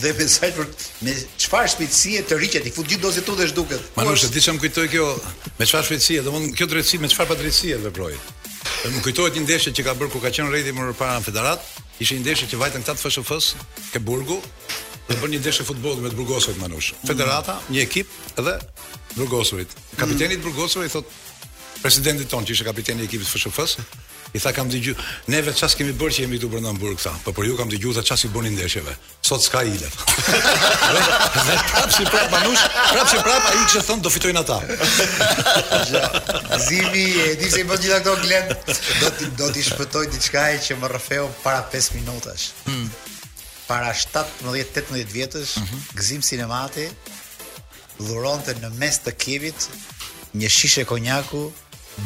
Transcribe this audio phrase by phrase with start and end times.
[0.00, 0.68] dhe me sa për
[1.04, 3.80] me çfarë shpejtësie të rriqet i fut gjithë dozën dhe zhduket.
[3.80, 3.96] duket.
[3.96, 5.04] Manush, di çam kujtoj kjo
[5.58, 8.14] me çfarë shpejtësie, domthonë kjo drejtësi me çfarë padrejtësie veproi.
[8.92, 11.60] Më kujtohet një ndeshje që ka bërë kur ka qenë rreti më para në federat,
[12.00, 13.48] ishte një ndeshje që vajtën këta të FSHF-s
[13.92, 14.38] ke Burgu,
[15.08, 16.94] dhe bën një ndeshje futbolli me të Burgosurit Manush.
[16.94, 17.08] Mm.
[17.10, 18.54] Federata, një ekip dhe
[19.16, 19.70] Burgosurit.
[19.74, 19.98] Mm.
[20.04, 21.06] Kapiteni i Burgosurit thot
[21.82, 23.76] presidentit ton që ishte kapiteni i ekipit FSHF-s,
[24.34, 24.98] I tha kam dëgjuar
[25.32, 27.10] neve çfarë kemi bërë që jemi këtu brenda Hamburg tha.
[27.24, 28.92] Po por ju kam dëgjuar tha çfarë si bëni ndeshjeve.
[29.26, 29.88] Sot s'ka ile.
[30.94, 32.60] dhe dhe prap si prap banush,
[32.92, 34.58] prap si prap ai që thon do fitojnë ata.
[36.66, 38.52] Zimi e di se po ato glen
[39.02, 42.52] do ti do ti shpëtoj diçka që më rrafeu para 5 minutash.
[42.68, 42.86] Hmm.
[43.66, 45.80] Para 17 18 vjetësh, mm -hmm.
[45.98, 46.86] Gzim Sinemati
[48.00, 49.68] dhuronte në mes të kivit
[50.34, 51.50] një shishe konjaku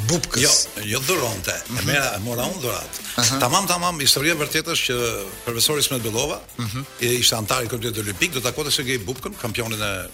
[0.09, 0.43] bukës.
[0.43, 0.51] Jo,
[0.83, 1.53] jo dhuronte.
[1.53, 1.87] Mm -hmm.
[1.87, 3.01] Mëra mora unë dhurat.
[3.17, 3.41] Uh -huh.
[3.41, 6.79] Tamam, tamam, historia vërtet është që profesori Smet Bellova, uh mhm.
[6.79, 7.21] -huh.
[7.21, 10.07] ishte antar i Komitetit Olimpik, do të takonte se gjej bukën, kampionin e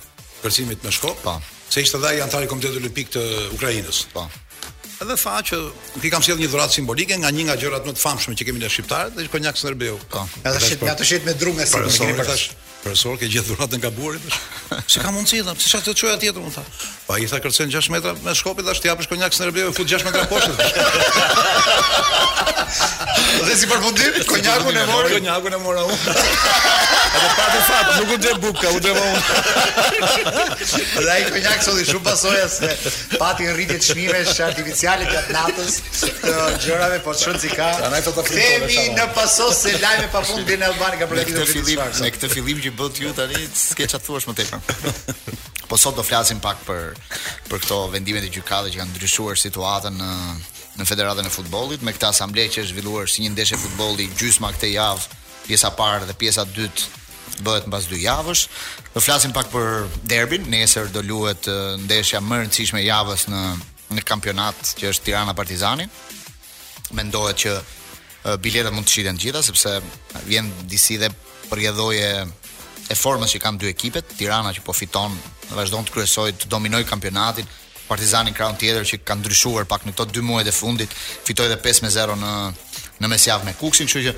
[0.42, 1.22] përcimit me shkop.
[1.22, 1.40] Po.
[1.70, 3.22] Se ishte dha i antar i Komitetit Olimpik të
[3.58, 4.04] Ukrainës.
[4.12, 4.28] Po.
[5.02, 5.56] Edhe tha që
[6.06, 8.58] i kam sjell një dhuratë simbolike nga një nga gjërat më të famshme që kemi
[8.58, 9.98] ne Shqiptarët dhe konjak Serbeu.
[10.10, 10.28] Po.
[10.44, 14.18] Edhe shit, na të shit me drumë se Profesor, ke gjithë dhuratën nga buri
[14.90, 15.52] Si ka mundësi ta?
[15.58, 16.62] Pse çfarë të çoja tjetër, më tha.
[17.06, 19.90] Po ai tha kërcen 6 metra me shkopi tash, ti japësh konjak Snerbeu e fut
[19.90, 20.54] 6 metra poshtë.
[23.40, 25.10] Dhe si përfundim, konjakun e mori.
[25.16, 25.98] Konjakun e mora unë.
[27.10, 29.38] Edhe pa të fat, nuk u dhe buka, u dhe unë.
[30.60, 32.70] Dhe ai konjak soli shumë pasoja se
[33.18, 35.80] pati rritje të çmimesh artificiale të natës,
[36.22, 36.34] të
[36.68, 37.72] gjërave po çon sikka.
[38.30, 41.82] Kemi në pasos se lajme pafund din Albani ka përgatitur këtë fillim.
[42.06, 44.62] Me këtë fillim i bëu ti tani s'ke çat thuash më tepër.
[45.70, 46.94] Po sot do flasim pak për
[47.50, 50.10] për këto vendime të gjykatës që kanë ndryshuar situatën në
[50.78, 54.52] në Federatën e Futbollit me këtë asamble që është zhvilluar si një ndeshje futbolli gjysma
[54.54, 55.08] këtë javë,
[55.48, 58.44] pjesa parë dhe pjesa dytë bëhet mbas dy javësh.
[58.94, 61.50] Do flasim pak për derbin, nesër do luhet
[61.84, 63.42] ndeshja më e rëndësishme e javës në
[63.98, 65.88] në kampionat që është Tirana Partizani.
[66.94, 67.56] Mendohet që
[68.38, 69.72] biletat mund të shiten gjitha sepse
[70.28, 71.08] vjen disi dhe
[71.50, 72.10] përjedhoje
[72.90, 75.14] e formës që kanë dy ekipet, Tirana që po fiton,
[75.54, 77.46] vazhdon të kryesojë, të dominojë kampionatin,
[77.90, 80.92] Partizani Crown tjetër që ka ndryshuar pak në këto 2 muaj të fundit,
[81.26, 82.34] fitoi edhe 5-0 në
[83.04, 84.12] në mesjavë me Kuksin, kështu që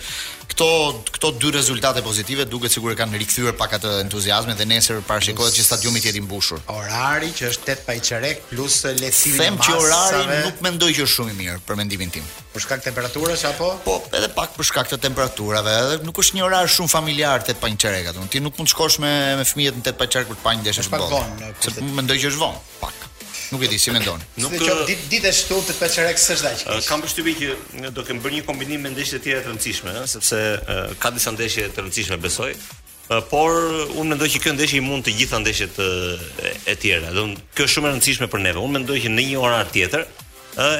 [0.52, 0.66] këto
[1.14, 5.64] këto dy rezultate pozitive duket sigurisht kanë rikthyer pak atë entuziazmin dhe nesër parashikohet që
[5.68, 6.64] stadiumi të jetë i mbushur.
[6.74, 11.14] Orari që është 8 pajçerek plus eh, lehtësimi Them që orari nuk mendoj që është
[11.14, 12.26] shumë i mirë për mendimin tim.
[12.56, 13.70] Për shkak të temperaturës apo?
[13.86, 17.62] Po, edhe pak për shkak të temperaturave, edhe nuk është një orar shumë familjar 8
[17.62, 18.26] pajçerek atë.
[18.34, 21.70] Ti nuk mund të shkosh me me fëmijët në 8 pajçerek për të parë ndeshjen
[21.70, 23.01] e mendoj që është vonë, pak.
[23.52, 24.18] Nuk e di si mendon.
[24.40, 26.86] Nuk e di ditë shtunë të Peçerek s'është dash.
[26.88, 27.52] Kam përshtypjen
[27.84, 30.40] që do të bëj një kombinim me ndeshje të tjera të rëndësishme, ëh, sepse
[31.02, 32.52] ka disa ndeshje të rëndësishme besoj.
[33.28, 33.58] Por
[34.00, 35.80] unë mendoj që kjo ndeshje i mund të gjitha ndeshjet
[36.72, 37.12] e tjera.
[37.12, 38.62] Do kjo është shumë e rëndësishme për neve.
[38.64, 40.06] Unë mendoj që në një orar tjetër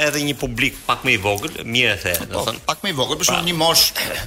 [0.07, 2.59] edhe një publik pak më i vogël, mirë e the, do po, thon.
[2.69, 3.85] Pak më i vogël, për shembull një mosh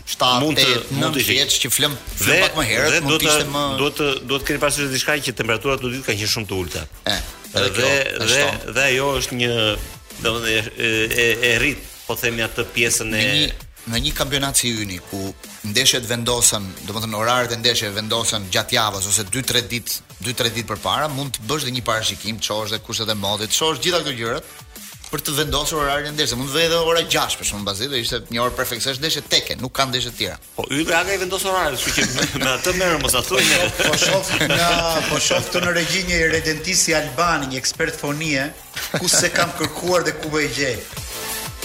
[0.09, 3.29] 7, mund të, 8, mund të vjeç që flëm, flëm pak më herët, mund të
[3.29, 6.31] ishte më Do të do të keni parasysh diçka që temperaturat të ditë ka qenë
[6.33, 6.81] shumë të ulta.
[7.13, 7.21] Ëh
[7.59, 9.49] dhe, kjo, dhe dhe ajo është një
[10.25, 13.25] domethënë e e rrit po themi atë pjesën e
[13.85, 15.19] në një kampionat si hyni ku
[15.71, 21.05] ndeshjet vendosen, domethënë oraret e ndeshjeve vendosen gjatë javës ose 2-3 ditë, 2-3 ditë përpara,
[21.13, 24.55] mund të bësh dhe një parashikim, çosh dhe kushtet e modit, çosh gjitha këto gjërat,
[25.09, 26.37] për të vendosur orarin e ndeshjes.
[26.37, 29.23] Mund të vëhet ora 6 për shumë bazit, do ishte një orë perfekt, sa ndeshje
[29.31, 30.37] teke, nuk ka ndeshje të tjera.
[30.57, 33.69] Po Yli Aga i vendos orarin, kështu që me atë merrem mos a thoj po,
[33.87, 34.69] po shoh nga
[35.09, 38.47] po shoh këtu në regji një redentist i Albani, një ekspert fonie,
[38.99, 40.77] ku se kam kërkuar dhe ku po e gjej.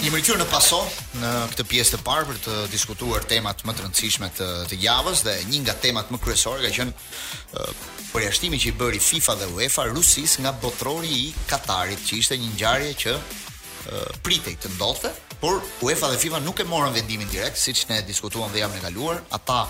[0.01, 0.79] Një mërkyrë në paso
[1.21, 5.21] në këtë pjesë të parë për të diskutuar temat më të rëndësishme të, të javës
[5.27, 9.85] dhe një nga temat më kryesore ka qenë jashtimi që i bëri FIFA dhe UEFA
[9.91, 15.61] Rusis nga botrori i Katarit, që ishte një ngjarje që uh, pritej të ndodhte, por
[15.81, 19.21] UEFA dhe FIFA nuk e morën vendimin direkt, siç ne diskutuam dhe jam në kaluar,
[19.33, 19.61] ata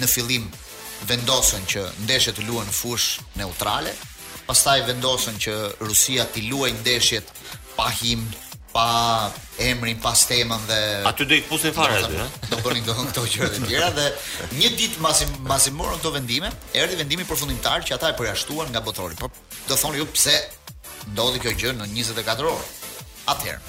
[0.00, 0.48] në fillim
[1.10, 3.10] vendosën që ndeshjet të luhen në fush
[3.40, 3.92] neutrale,
[4.48, 7.34] pastaj vendosën që Rusia të luajë ndeshjet
[7.76, 8.26] pa himn,
[8.72, 10.78] pa emrin, pa stemën dhe
[11.10, 12.30] aty do i kpusin fare aty, eh?
[12.50, 14.06] Do bënin do këto gjëra të tjera dhe
[14.60, 16.50] një ditë masi masi morën këto vendime,
[16.82, 19.18] erdhi vendimi përfundimtar që ata e përjashtuan nga botrori.
[19.18, 19.30] Po
[19.66, 20.36] do thonë ju pse
[21.14, 22.68] ndodhi kjo gjë në 24 orë.
[23.34, 23.60] Atëherë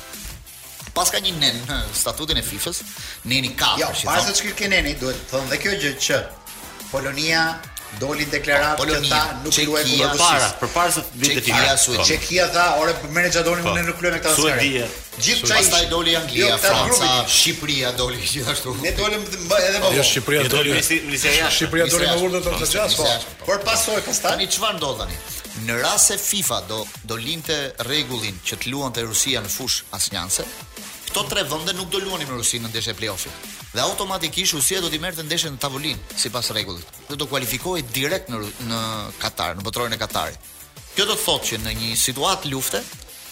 [0.92, 2.82] pas ka një nen në statutin e FIFA-s,
[3.32, 3.78] neni 4.
[3.80, 6.18] Jo, pas se çka ke neni, duhet të thonë dhe kjo gjë që
[6.90, 7.46] Polonia
[8.00, 12.06] doli deklaratë që ta nuk i luaj kurrë para, përpara se vitë të tjera.
[12.08, 12.86] Çekia tha, po.
[12.86, 13.88] ore për menaxha doni unë po.
[13.90, 14.86] nuk luaj me këtë asgjë.
[15.22, 18.78] Gjithçka çaj pastaj doli Anglia, jo, Franca, Shqipëria doli gjithashtu.
[18.82, 19.98] Ne dolëm edhe më po, vonë.
[19.98, 23.50] Jo, Shqipëria jo, doli Shqipëria doli me urdhën të Franca, po.
[23.50, 24.38] Por pasoi pastaj.
[24.38, 25.20] Tani çfarë ndodh tani?
[25.68, 26.80] Në rast se FIFA do
[27.12, 27.60] do linte
[27.90, 30.48] rregullin që të luante Rusia në fush asnjëse,
[31.12, 34.80] këto tre vende nuk do luani me Rusinë në ndeshje play offit Dhe automatikisht Rusia
[34.84, 36.88] do të merrte ndeshjen në tavolin sipas rregullit.
[37.10, 38.80] Do të kualifikohej direkt në në
[39.22, 40.50] Katar, në botrorin e Katarit.
[40.96, 42.82] Kjo do të thotë që në një situatë lufte,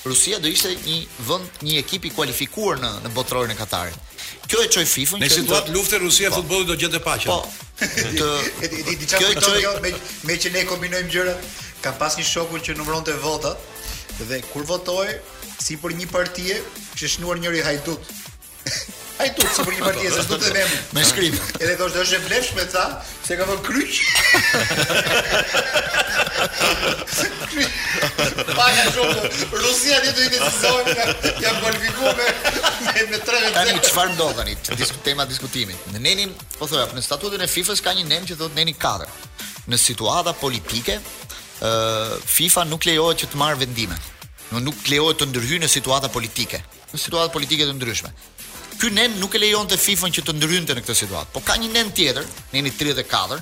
[0.07, 0.95] Rusia do ishte një
[1.27, 4.15] vend, një ekip i kualifikuar në në botrorin e Katarit.
[4.47, 6.39] Kjo e çoi FIFA-n që në situatë lufte Rusia po.
[6.39, 7.33] futbolli do gjetë paqen.
[7.33, 7.41] Po.
[8.19, 9.91] Të Kjo e çoi jo, me
[10.29, 11.51] me që ne kombinojmë gjërat,
[11.83, 15.19] ka pas një shokun që numëronte votat dhe kur votoi
[15.63, 16.55] si për një partie
[16.97, 18.01] që shnuar njëri hajtut.
[19.19, 20.75] Hajdut, si për një partie se tut e vëmë.
[20.95, 21.33] Me shkrim.
[21.59, 22.85] Edhe thosh do të shëm blesh me ça,
[23.27, 23.93] se ka von kryq.
[28.55, 30.89] Pa ja Rusia dhe do i nisë zonë,
[31.43, 32.27] ja kualifikuam me
[32.93, 33.55] me tre vetë.
[33.57, 34.53] Tanë çfarë ndodh tani?
[34.71, 35.75] Diskutim tema diskutimi.
[35.91, 39.03] Në nenin, po thoja, në statutin e FIFA-s ka një nen që thotë neni 4.
[39.67, 41.01] Në situata politike, ë
[42.37, 43.99] FIFA nuk lejohet që të marrë vendime
[44.57, 46.57] nuk lejohet të ndërhyjë në situata politike,
[46.93, 48.09] në situata politike të ndryshme.
[48.79, 51.33] Ky nen nuk e lejon të FIFA-n që të ndryhynte në këtë situatë.
[51.35, 52.25] Po ka një nen tjetër,
[52.55, 53.37] neni 34,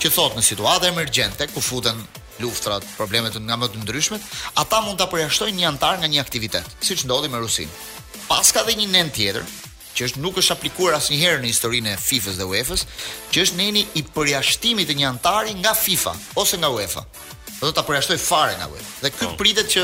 [0.00, 2.02] që thotë në situata emergjente ku futen
[2.40, 4.24] luftrat, problemet nga më të ndryshmet,
[4.60, 7.70] ata mund ta përjashtojnë një antar nga një aktivitet, siç ndodhi me Rusin.
[8.28, 9.44] Pas ka dhe një nen tjetër,
[9.96, 12.86] që është nuk është aplikuar asnjëherë në historinë e FIFA-s dhe UEFA-s,
[13.34, 17.04] që është neni i përjashtimit të një antari nga FIFA ose nga UEFA.
[17.60, 18.86] Do ta përjashtoj fare nga UEFA.
[19.04, 19.34] Dhe ky po.
[19.42, 19.82] pritet që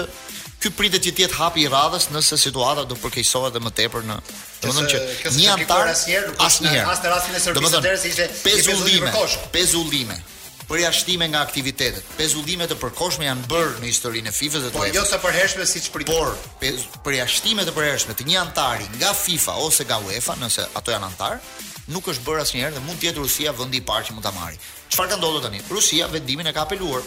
[0.66, 4.06] ky pritet që të jetë hapi i radhës nëse situata do përkeqësohet edhe më tepër
[4.08, 4.16] në
[4.62, 9.12] domethënë që një antar asnjëherë asnjëherë as në rastin e servisit derisa ishte pezullime
[9.58, 10.18] pezullime
[10.66, 12.02] jashtime nga aktivitetet.
[12.18, 14.96] Pezullime të përkohshme janë bërë në historinë e FIFA-s dhe po, UEFA-s.
[14.96, 16.10] Po jo të përhershme siç pritet.
[16.10, 16.72] Por
[17.06, 21.36] përjashtime të përhershme të një antari nga FIFA ose nga UEFA, nëse ato janë antar,
[21.94, 24.34] nuk është bërë asnjëherë dhe mund të jetë Rusia vendi i parë që mund ta
[24.40, 24.58] marrë.
[24.90, 25.62] Çfarë ka ndodhur tani?
[25.70, 27.06] Rusia vendimin e ka apeluar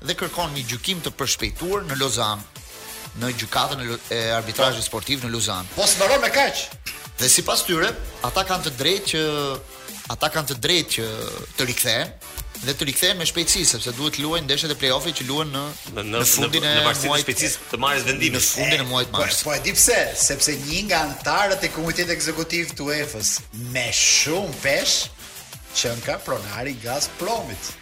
[0.00, 2.40] dhe kërkon një gjykim të përshpejtuar në Lozan
[3.20, 3.82] në gjykatën
[4.12, 5.68] e arbitrazhit sportiv në Luzan.
[5.76, 6.64] Po smëron me kaq.
[7.16, 7.88] Dhe sipas tyre,
[8.26, 9.22] ata kanë të drejtë që
[10.12, 11.06] ata kanë të drejtë që
[11.56, 12.10] të rikthehen
[12.56, 15.64] dhe të rikthehen me shpejtësi sepse duhet të luajnë ndeshjet e play-offit që luajnë
[15.96, 19.18] në në fundin e muajit të shpejtësisë të marrës vendimin në fundin e muajit po,
[19.20, 19.40] mars.
[19.44, 23.34] Po e di pse, sepse një nga anëtarët e komitetit ekzekutiv të UEFA-s
[23.74, 24.98] me shumë pesh
[25.82, 27.74] që ka pronari Gazpromit.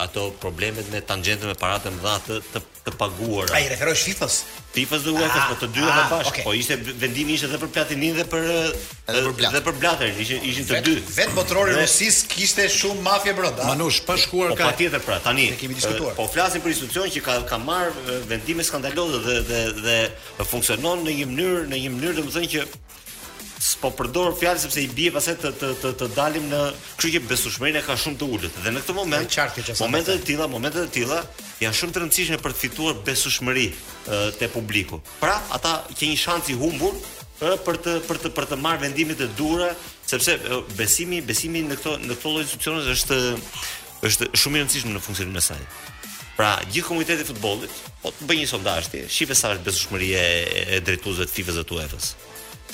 [0.01, 3.51] ato problemet me tangjentën me paratë më dha të të, të paguar.
[3.53, 4.39] Ai referoj FIFA-s.
[4.73, 6.33] FIFA-s do UEFA-s, ah, po të dy apo ah, bashkë.
[6.33, 6.45] Okay.
[6.47, 10.81] Po ishte vendimi ishte edhe për Platinin dhe për edhe për blater, ishin ishin të
[10.87, 10.95] dy.
[11.19, 13.61] Vet botrori Rusis kishte shumë mafie brot.
[13.69, 14.71] Manush, pa po, shkuar po, ka.
[14.71, 15.51] Po patjetër pra, tani.
[15.53, 16.17] Ne kemi diskutuar.
[16.17, 17.93] Po flasim për institucion që ka ka marr
[18.33, 19.99] vendime skandaloze dhe dhe
[20.41, 22.69] dhe funksionon në një mënyrë në një mënyrë domethënë që
[23.61, 26.61] s'po përdor fjalë sepse i bie pasaj të të të të dalim në
[26.97, 28.57] kështu që besueshmëria ka shumë të ulët.
[28.65, 29.37] Dhe në këtë moment,
[29.85, 31.19] momentet e tilla, momentet e tilla
[31.61, 33.67] janë shumë të rëndësishme për të fituar besueshmëri
[34.41, 35.03] te publiku.
[35.21, 36.97] Pra, ata që një shans i humbur
[37.69, 39.75] për të për të për të marr vendime të dhura,
[40.09, 40.39] sepse
[40.81, 43.21] besimi, besimi në këto në këto lloj institucione është
[44.09, 45.61] është shumë i rëndësishëm në funksionimin e saj.
[46.41, 50.85] Pra, gjithë komuniteti i futbollit, po të bëj një sondazh ti, shifesa është besueshmëria e
[50.89, 52.15] drejtuesve të FIFA-s dhe UEFA-s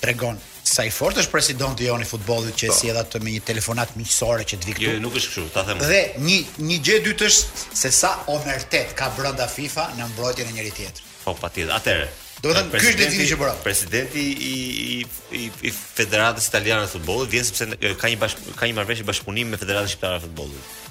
[0.00, 0.36] Tregon
[0.66, 2.74] sa i fort është presidenti joni i futbollit që po.
[2.76, 4.84] si edhe atë me një telefonat miqësore që të vi këtu.
[4.88, 5.80] Jo, jo, nuk është kështu, ta them.
[5.82, 6.38] Dhe një
[6.70, 11.12] një gjë dytë është se sa omertet ka brenda FIFA në mbrojtjen e njëri tjetrit.
[11.24, 11.74] Po patjetër.
[11.78, 12.08] Atëre,
[12.42, 13.54] Do të thënë ky është decizimi që bëra.
[13.64, 14.56] Presidenti i
[14.92, 19.54] i i Federatës Italiane të Futbollit vjen sepse ka një bash, ka një marrëveshje bashkëpunimi
[19.54, 20.82] me Federatën Shqiptare të Futbollit.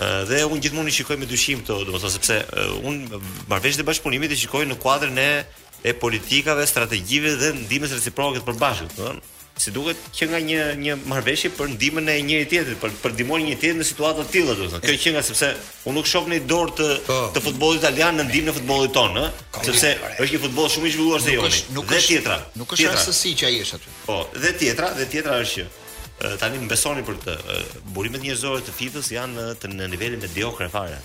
[0.00, 2.40] Ë dhe un gjithmonë i shikoj me dyshim këto, domethënë sepse
[2.88, 3.00] un
[3.52, 5.30] marrëveshjet e bashkëpunimit i shikoj në kuadrin e
[5.82, 9.12] e politikave, strategjive dhe ndihmës reciproke të përbashkët, do
[9.60, 13.42] si duket që nga një një marrëveshje për ndihmën e njëri tjetrit, për për ndihmën
[13.42, 14.86] e njëri tjetrit në situata të tilla, do të thonë.
[14.86, 15.50] Kjo që nga sepse
[15.90, 17.18] unë nuk shoh në dorë të po.
[17.34, 20.94] të futbollit italian në ndihmën e futbollit tonë, ëh, sepse është një futboll shumë i
[20.96, 21.60] zhvilluar se joni.
[21.76, 22.38] Nuk është tjetra.
[22.62, 23.94] Nuk është rastësi që ai është aty.
[24.08, 25.68] Po, dhe tjetra, dhe tjetra është
[26.22, 27.38] që tani më besoni për të
[27.96, 31.00] burimet njerëzore të FIFA-s janë të në nivelin mediokre fare.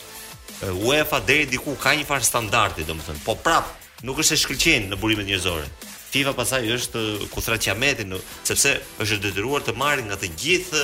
[0.72, 3.24] UEFA deri diku ka një farë standardi, domethënë.
[3.28, 3.68] Po prap,
[4.06, 5.66] nuk është e shkëlqen në burimet njerëzore.
[6.14, 8.06] FIFA pasaj është eh, kuthraqiameti,
[8.48, 10.84] sepse është detyruar të marrë nga të gjithë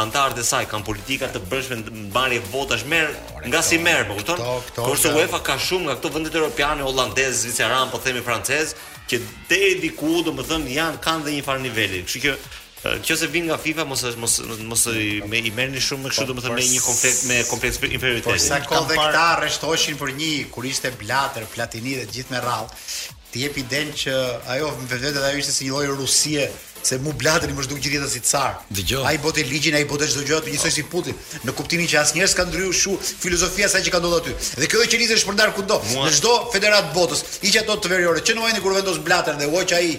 [0.00, 3.10] antarët e saj kanë politika të bërshme në marrje votash merr
[3.50, 4.40] nga si merr, po kupton?
[4.78, 8.72] Kurse UEFA ka shumë nga këto vendet europiane, holandez, zviceran, po themi francez,
[9.10, 9.18] që
[9.50, 12.04] deri diku, domethënë, janë kanë dhe një farë niveli.
[12.06, 12.36] Kështu që
[12.82, 14.34] Nëse uh, vin nga FIFA mos mos
[14.64, 18.40] mos i me i merrni shumë kështu domethënë me një komplet me kompleks inferioritet.
[18.40, 22.86] Sa kohë dhe këta rreshtoheshin për një kur ishte Blatter, Platini dhe gjithë me radhë.
[23.30, 24.14] Ti je i që
[24.54, 26.46] ajo vërtet ajo ishte si një lojë rusie
[26.88, 28.56] se mu Blatter i mos duk gjithë si car.
[29.04, 32.32] Ai bote ligjin, ai bote çdo gjë, ti njësoj si Putin, në kuptimin që asnjëherë
[32.32, 32.96] s'ka ndryshuar shu
[33.26, 34.32] filozofia sa që ka ndodhur aty.
[34.62, 38.24] Dhe kjo e që lidhet shpërndar kudo, në çdo federat botës, hiq ato të veriore,
[38.24, 39.92] që nuajnë kur vendos Blatter dhe uaj që ai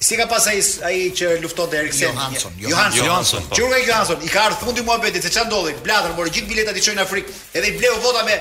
[0.00, 2.10] Si ka pas ai ai që lufton te Eriksen?
[2.12, 2.58] Johansson, Johansson.
[2.60, 3.04] Johansson.
[3.04, 3.42] Johansson.
[3.48, 3.86] Po.
[3.86, 4.18] Johansson.
[4.24, 5.74] I ka ardhur fundi i muhabetit, se çfarë ndodhi?
[5.86, 8.34] Blatër morë gjithë biletat i çojnë në Afrikë, edhe i bleu vota me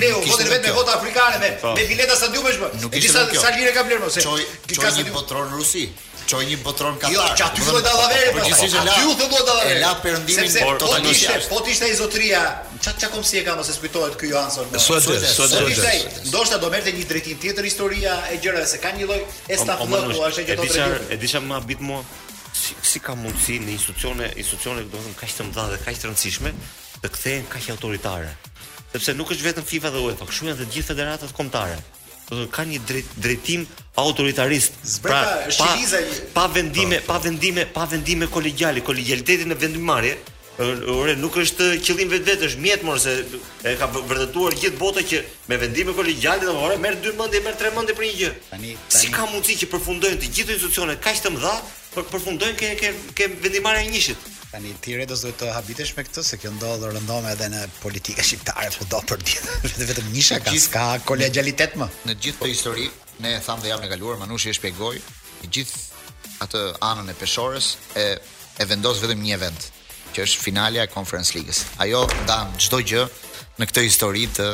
[0.00, 1.72] bleu votën vetëm me vota afrikane me po.
[1.78, 2.70] me bileta stadiumesh po.
[2.98, 4.26] Disa sa lirë ka bler mos e.
[4.26, 4.42] Çoj
[4.74, 5.86] çoj një botror në Rusi.
[6.28, 7.08] Çoj një botron ka.
[7.08, 8.32] Jo, çka ti duhet dalla vere.
[8.32, 8.38] Po.
[8.40, 8.94] po gjithsesi e la.
[8.94, 11.46] Ti u thua duhet la perëndimin por totalisht.
[11.48, 12.42] Po ti ishte izotria.
[12.84, 14.66] Çka çka kom si e kam ose spitohet ky Johansson.
[14.76, 15.96] Su e dhe, su e
[16.28, 19.22] Ndoshta do merrte një drejtim tjetër historia e gjërave se ka një lloj
[19.56, 21.02] estafë është që do të drejtë.
[21.16, 21.96] E disha më habit më
[22.60, 25.96] si si ka mundsi në institucione, institucione do të thon kaq të mëdha dhe kaq
[26.02, 26.52] të rëndësishme
[27.06, 28.34] të kthehen kaq autoritare.
[28.92, 31.76] Sepse nuk është vetëm FIFA dhe UEFA, këtu janë të gjithë federatat kombëtare
[32.36, 33.64] do të ka një drejt, drejtim
[33.98, 34.74] autoritarist.
[34.96, 36.00] Zbreka, pra, pa, shiriza,
[36.34, 37.16] pa vendime, pa, pa.
[37.18, 40.18] pa vendime, pa vendime kolegjale, kolegjalitetin në vendimmarrje.
[40.58, 43.12] Ore nuk është qëllim vetvetes, është mjet mor se
[43.62, 45.20] e ka vërtetuar gjithë bota që
[45.52, 48.32] me vendime kolegjale do ore merr dy mendje, merr tre mendje për një gjë.
[48.48, 51.54] Tani, tani si ka mundësi që përfundojnë të gjitha institucionet kaq të mëdha,
[51.94, 54.26] por përfundojnë ke ke ke vendimmarrja e njëshit.
[54.48, 58.70] Tani tire do të habitesh me këtë se kjo ndodh rëndom edhe në politikën shqiptare
[58.78, 59.56] kudo po për ditë.
[59.66, 61.88] Vetëm vetëm nisha ka ska kolegialitet më.
[62.08, 62.86] Në gjithë këtë histori
[63.20, 64.94] ne e tham dhe jam e kaluar, Manushi e shpjegoi
[65.44, 65.74] i gjith
[66.46, 67.68] atë anën e Peshorës
[68.00, 68.06] e
[68.58, 69.68] e vendos vetëm një event,
[70.16, 71.66] që është finalja e Conference League-s.
[71.84, 73.04] Ajo ndan çdo gjë
[73.60, 74.48] në këtë histori të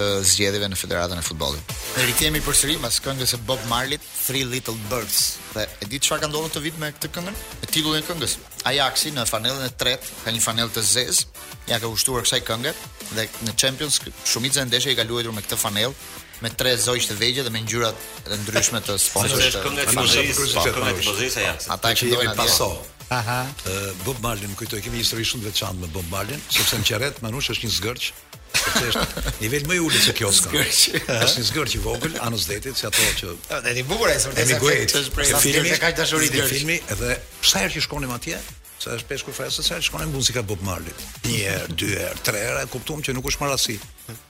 [0.00, 1.72] të zgjedhjeve në Federatën e Futbollit.
[2.06, 5.36] Rikthehemi përsëri pas këngës së Bob Marley, Three Little Birds.
[5.52, 7.34] Dhe e di çfarë ka ndodhur këtë vit me këtë këngë?
[7.60, 8.36] Me titullin e këngës.
[8.70, 11.26] Ajaxi në fanelën e tretë ka një fanel të zezë,
[11.72, 12.74] ja ka ushtruar kësaj këngë
[13.10, 15.96] dhe në Champions shumica e ndeshjeve i ka luajtur me këtë fanel
[16.40, 19.50] me tre zojsh të vegjël dhe me ngjyrat e ndryshme të sponsorëve.
[19.50, 21.72] Është kënga e Tifozis, e Ajaxi.
[21.76, 22.70] Ata që të paso.
[23.10, 23.42] Aha.
[23.66, 26.78] Uh, Bob Marley më kujtoi kemi një histori shumë të veçantë me Bob Marley, sepse
[26.78, 28.06] në Qerret Manush është një zgërç.
[28.60, 30.54] Sepse është nivel më i ulët se kioska.
[30.54, 33.32] Është një zgërç i vogël anës detit, si ato që.
[33.64, 34.44] Edhe i bukur është vërtet.
[34.44, 34.94] Emi Guet.
[35.02, 36.44] Është filmi ka dashuri ti.
[36.54, 37.16] Filmi dhe
[37.50, 38.38] sa herë që shkonim atje,
[38.80, 40.94] sa është peshku fresë, sa herë shkonim bunsi ka Bob Marley.
[41.26, 43.78] Një herë, dy herë, tre herë, kuptuam që nuk është marrasi.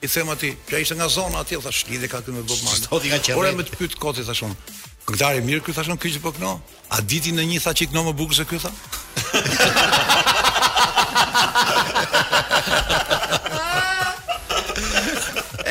[0.01, 2.81] I them atij, "Ja ishte nga zona atje, thash, lidhe ka këtu me Bob Marley."
[2.89, 3.37] Sot nga Qerret.
[3.37, 4.57] Ora më të pyet koti thashun.
[5.07, 6.57] Këngëtar i mirë ky thashon ky po këno.
[6.93, 8.69] A diti në një tha çik më bukur se ky tha?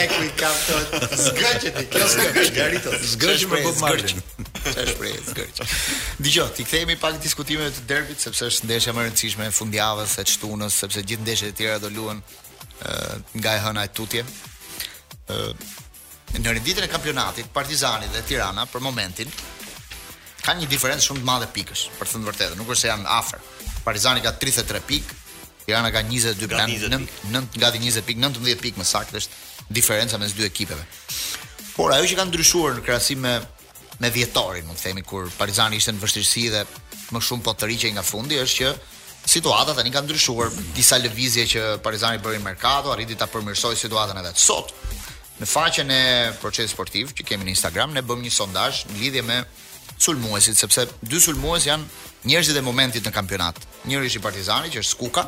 [0.00, 4.20] Ekuj kam të zgërqet i kjo zgërqet Garito, zgërqet me këtë margjën
[4.64, 5.74] Qashprej, zgërqet
[6.24, 10.26] Dijo, ti këthejemi pak diskutimeve të derbit Sepse është ndeshja më rëndësishme e fundjavës e
[10.30, 15.76] qëtunës Sepse gjithë ndeshjet e tjera do luen uh, Nga e hëna e tutje uh,
[16.38, 19.30] në renditjen e kampionatit Partizani dhe Tirana për momentin
[20.44, 23.08] kanë një diferencë shumë të madhe pikësh, për të thënë vërtetë, nuk është se janë
[23.16, 23.40] afër.
[23.84, 25.16] Partizani ka 33 pikë,
[25.66, 27.00] Tirana ka 22 pikë,
[27.32, 29.40] 9 nga 20 pikë, 19 pikë më saktë është
[29.78, 30.86] diferenca mes dy ekipeve.
[31.74, 33.34] Por ajo që ka ndryshuar në krahasim me
[34.00, 36.62] me dhjetorin, mund të themi kur Partizani ishte në vështirësi dhe
[37.12, 38.70] më shumë po të rriqej nga fundi është që
[39.28, 40.48] situata tani ka ndryshuar.
[40.72, 44.72] Disa lëvizje që Partizani bëri në merkato, arriti ta përmirësoj situatën edhe sot
[45.40, 45.98] në faqen e
[46.40, 49.38] proces sportiv që kemi në Instagram ne bëm një sondazh në lidhje me
[50.00, 53.56] sulmuesit sepse dy sulmues janë njerëzit e momentit në kampionat.
[53.88, 55.24] Njëri është i Partizani që është Skuka,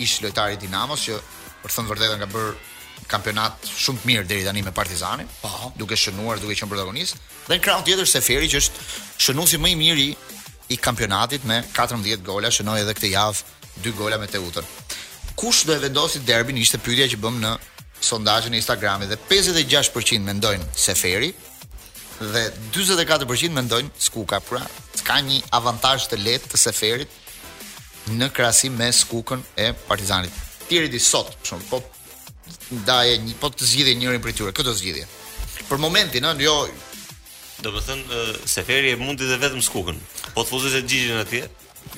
[0.00, 1.16] ish lojtari i Dinamos që
[1.62, 2.52] për thënë vërtetën ka bërë
[3.08, 5.72] kampionat shumë të mirë deri tani me Partizani, po.
[5.80, 7.16] duke shënuar, duke qenë protagonist.
[7.48, 8.88] Dhe në krau tjetër Seferi që është
[9.28, 10.08] shënuesi më i miri
[10.68, 13.56] i kampionatit me 14 gola, shënoi edhe këtë javë
[13.86, 14.68] dy gola me Teutën.
[15.38, 17.56] Kush do e vendosi derbin ishte pyetja që bëm në
[18.00, 21.32] sondazhin e Instagramit dhe 56% mendojnë Seferi
[22.34, 24.62] dhe 44% mendojnë Skuka, pra
[25.08, 30.32] ka një avantazh të letë të Seferit në krasim me Skukën e Partizanit.
[30.68, 31.82] Tjerit i sot, shumë, po
[32.88, 35.06] daje një po të zgjidhje njërin prej tyre, do zgjidhje.
[35.68, 36.56] Për momentin, ëh, jo.
[37.62, 39.98] Do të thënë Seferi mundi dhe vetëm Skukën.
[40.34, 41.44] Po të fuzoj se gjigjen atje.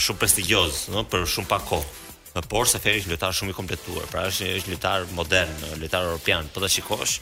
[0.00, 1.02] shumë prestigjioz, no?
[1.08, 2.00] për shumë pak kohë.
[2.32, 5.50] Në por se Ferri është një lojtar shumë i kompletuar, pra është një lojtar modern,
[5.66, 7.18] një lojtar europian, po ta shikosh.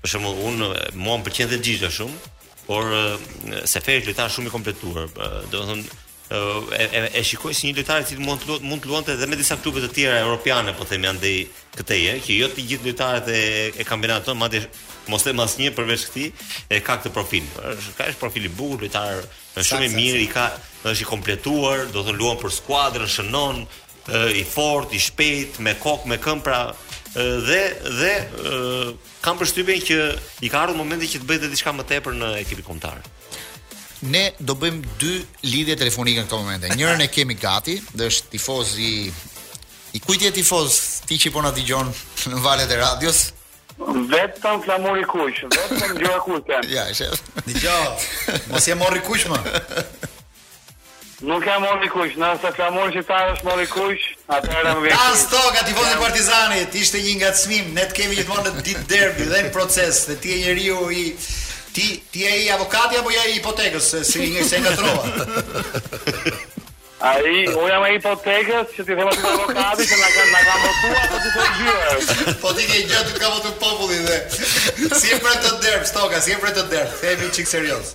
[0.00, 0.68] Për shembull, unë
[1.04, 2.20] mua më pëlqen dhe Gjigja shumë,
[2.64, 2.88] por
[3.68, 7.68] se Ferri është lojtar shumë i kompletuar, do të thonë e, e, e shikoj si
[7.70, 10.18] një lojtar i cili mund të mund të luante edhe me disa klube të tjera
[10.24, 11.34] europiane, po themi andaj
[11.76, 13.42] këtë që jo të gjithë lojtarët e,
[13.80, 14.64] e kampionatit tonë, madje
[15.08, 16.32] mos të mas një përveç këtij,
[16.72, 17.44] e ka këtë profil.
[17.96, 19.24] Ka është profili i bukur, lojtar
[19.58, 20.44] Është shumë i mirë, i ka
[20.86, 23.62] është i kompletuar, do të thon luan për skuadrën, shënon
[24.38, 26.68] i fort, i shpejt, me kokë, me këmbë, pra
[27.46, 27.60] dhe
[27.98, 28.12] dhe
[29.24, 29.98] kam përshtypjen që
[30.46, 33.00] i ka ardhur momenti që të bëjë diçka më tepër në ekipin kombëtar.
[34.12, 35.14] Ne do bëjmë dy
[35.50, 36.68] lidhje telefonike në këtë moment.
[36.78, 38.92] Njërin e kemi gati, dhe është tifoz i
[39.96, 40.76] i kujt tifoz?
[41.08, 43.26] Ti që po na gjonë në valet e radios.
[43.86, 46.26] Vetëm flamur i kush, vetëm gjë kuqe.
[46.26, 46.70] kush kem.
[46.74, 47.20] Ja, shef.
[47.46, 47.76] Dijo,
[48.50, 49.38] mos e morri kush më.
[51.28, 55.02] Nuk kam morri kush, nëse sa flamur që tash është morri kush, atëherë më vjen.
[55.06, 58.84] As toka ti vjen Partizani, ti ishte një ngacmim, ne të kemi gjithmonë në ditë
[58.90, 61.06] derbi dhe në proces, dhe ti je njeriu i
[61.74, 66.46] ti ti je i avokati apo je i hipotekës, se se ngjëse ngatrova.
[67.00, 70.54] Ai, u jam ai po tegas, ti them atë avokati që na ka na ka
[70.62, 72.32] votuar po ti thon gjë.
[72.42, 74.16] Po ti ke gjë të ka votuar popullin dhe
[74.98, 76.96] si e pret të derb stoka, si e pret të derb.
[76.98, 77.92] Themi çik serioz.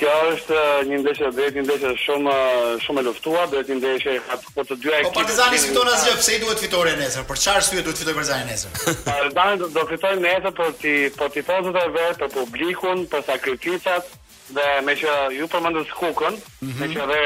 [0.00, 3.80] Kjo është uh, një ndeshje drejt, një ndeshje shumë uh, shumë e luftuar, do të
[3.82, 5.10] ndeshje ka po të dyja ekipet.
[5.10, 7.26] Po Partizani fiton asgjë, pse i, duhet fitore nesër?
[7.28, 8.80] Për çfarë arsye duhet fitojë Partizani nesër?
[9.10, 13.28] Partizani do të fitojë nesër për ti po ti fozot e vërtet për publikun, për
[13.34, 14.16] sakrificat
[14.54, 16.78] dhe me që ju përmendët skukën, mm -hmm.
[16.80, 17.20] me që dhe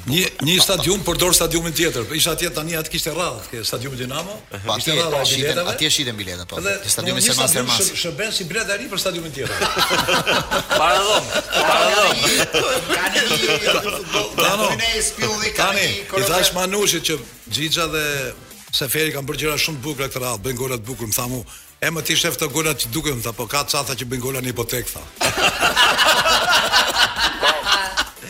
[0.10, 2.08] një një stadium përdor stadiumin tjetër.
[2.18, 4.36] Isha atje tani atë kishte rradh ke stadiumi Dinamo.
[4.76, 4.96] Atje
[5.30, 6.62] shiten, atje shiten biletat po.
[6.66, 7.92] Te stadiumi Sema Fermas.
[7.98, 10.24] Shërben si bileta ari për stadiumin tjetër.
[10.74, 11.28] Paradom.
[11.52, 12.24] Paradom.
[14.42, 14.72] Dano.
[14.82, 15.88] Ne e spiu di kani.
[16.04, 17.20] I thash Manushit që
[17.54, 18.06] Xhixha dhe
[18.74, 21.40] Seferi kanë bërë gjëra shumë të bukura këtë radhë, bën gola të bukura, më thamë
[21.84, 24.24] E më ti shef të gola që duke më tha, po ka qatha që bëjnë
[24.24, 25.02] gola një ipotek, tha.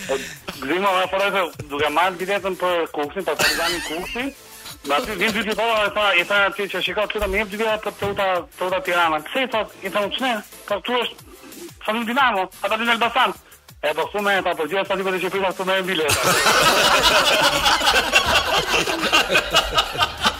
[0.07, 0.15] Po,
[0.63, 4.27] Gëzimo, e përrejtë, duke marrë biletën për kuksin, për të rizani kuksin,
[4.83, 7.47] Ma ti vjen ti po e tha, i tha atij që shikoj këta më jep
[7.53, 8.25] dy vjet për tuta,
[8.57, 9.17] tuta Tirana.
[9.29, 10.33] Pse i thot, i thon çne?
[10.67, 11.03] Po tu je
[11.85, 13.31] sa Dinamo, ata në Elbasan.
[13.79, 16.19] E do po, thumë ata po gjithë sa ti vjen që prisa këtu me biletë.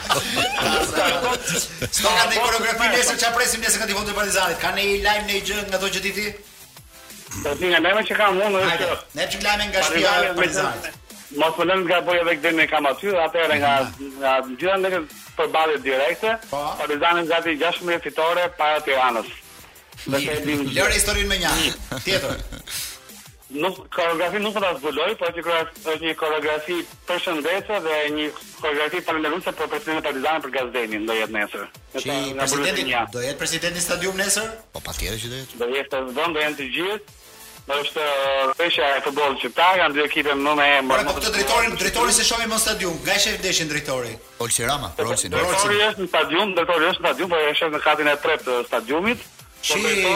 [1.92, 4.84] Sto ka ndi koreografi nesër që apresim nesër këtë i fundë të partizanit Ka ne
[4.92, 6.24] i lajmë ne i gjë nga to që ti ti?
[7.44, 8.88] Të nga lajmë që kam unë Hajde,
[9.18, 11.02] ne që lajmë nga shpia partizanit
[11.40, 13.72] Mos më nga boja dhe këtë në kam aty, atëherë nga
[14.24, 15.00] nga gjitha ndërë
[15.34, 16.60] për balet direkte, po.
[16.78, 19.32] Partizani gati 16 fitore para Tiranës.
[20.06, 21.98] Lërë historinë me një, mm.
[22.04, 22.92] tjetër
[23.62, 28.26] nuk koreografi nuk ta zbuloj, por ti është një koreografi për shëndetë dhe një
[28.60, 31.64] koreografi për për po presidentin e Partizanit për Gazdenin do jetë nesër.
[32.02, 34.48] Si presidenti do jetë presidenti i stadiumit nesër?
[34.74, 35.58] Po patjetër që do jetë.
[35.62, 37.20] Do jetë në vend janë të gjithë.
[37.64, 38.02] Do është
[38.58, 41.04] fesha uh, e futbollit shqiptar, janë dy ekipe më me emër.
[41.08, 44.18] Po këtë drejtorin, drejtori se shohim në stadium, nga shef deshin drejtori.
[44.44, 45.30] Olsi Rama, Olsi.
[45.32, 48.58] Drejtori është në stadium, drejtori është në stadium, po është në katin e tretë të
[48.68, 49.24] stadiumit.
[49.64, 50.12] Si po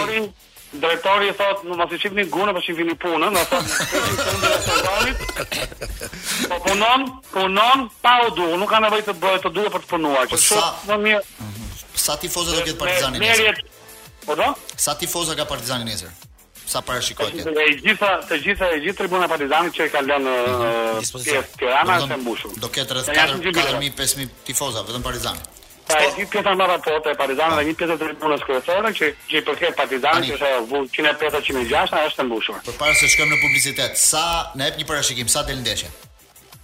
[0.73, 5.15] Drejtori i thot, nuk mos i shihni gunën, po shihni punën, na thot, "Po shihni
[6.49, 7.01] Po punon,
[7.33, 10.27] punon pa u du, nuk kanë nevojë të bëhet të duhet për të punuar,
[10.89, 11.21] më mirë.
[12.05, 13.63] Sa tifozë do ketë Partizani nesër?
[14.27, 14.51] Po do?
[14.77, 16.13] Sa tifozë ka Partizani nesër?
[16.69, 17.45] Sa para shikoj këtë.
[17.57, 20.35] Të gjitha, të gjitha, të gjithë tribuna e Partizanit që e ka lënë
[21.59, 22.53] Tirana është e mbushur.
[22.61, 25.41] Do ketë rreth 4000, 5000 tifozë vetëm Partizani.
[25.89, 26.17] Pra, e ah.
[26.21, 29.45] një pjesë në raporte e Partizanit dhe një pjesë të tribunës kryesore që që i
[29.47, 32.59] përket Partizanit që është vull 105-106 është mbushur.
[32.67, 34.27] Përpara se shkojmë në publicitet, sa
[34.61, 35.89] na jep një parashikim sa del ndeshja?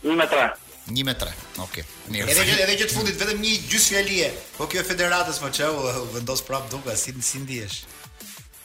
[0.05, 0.45] 1 me 3.
[0.93, 1.33] 1 me 3.
[1.65, 1.87] Okej.
[2.05, 2.29] Okay.
[2.35, 4.29] Edhe edhe që të fundit vetëm një gjysmë fjalie.
[4.59, 7.81] Po kjo federatës më po, çau vendos prap duka si si ndihesh?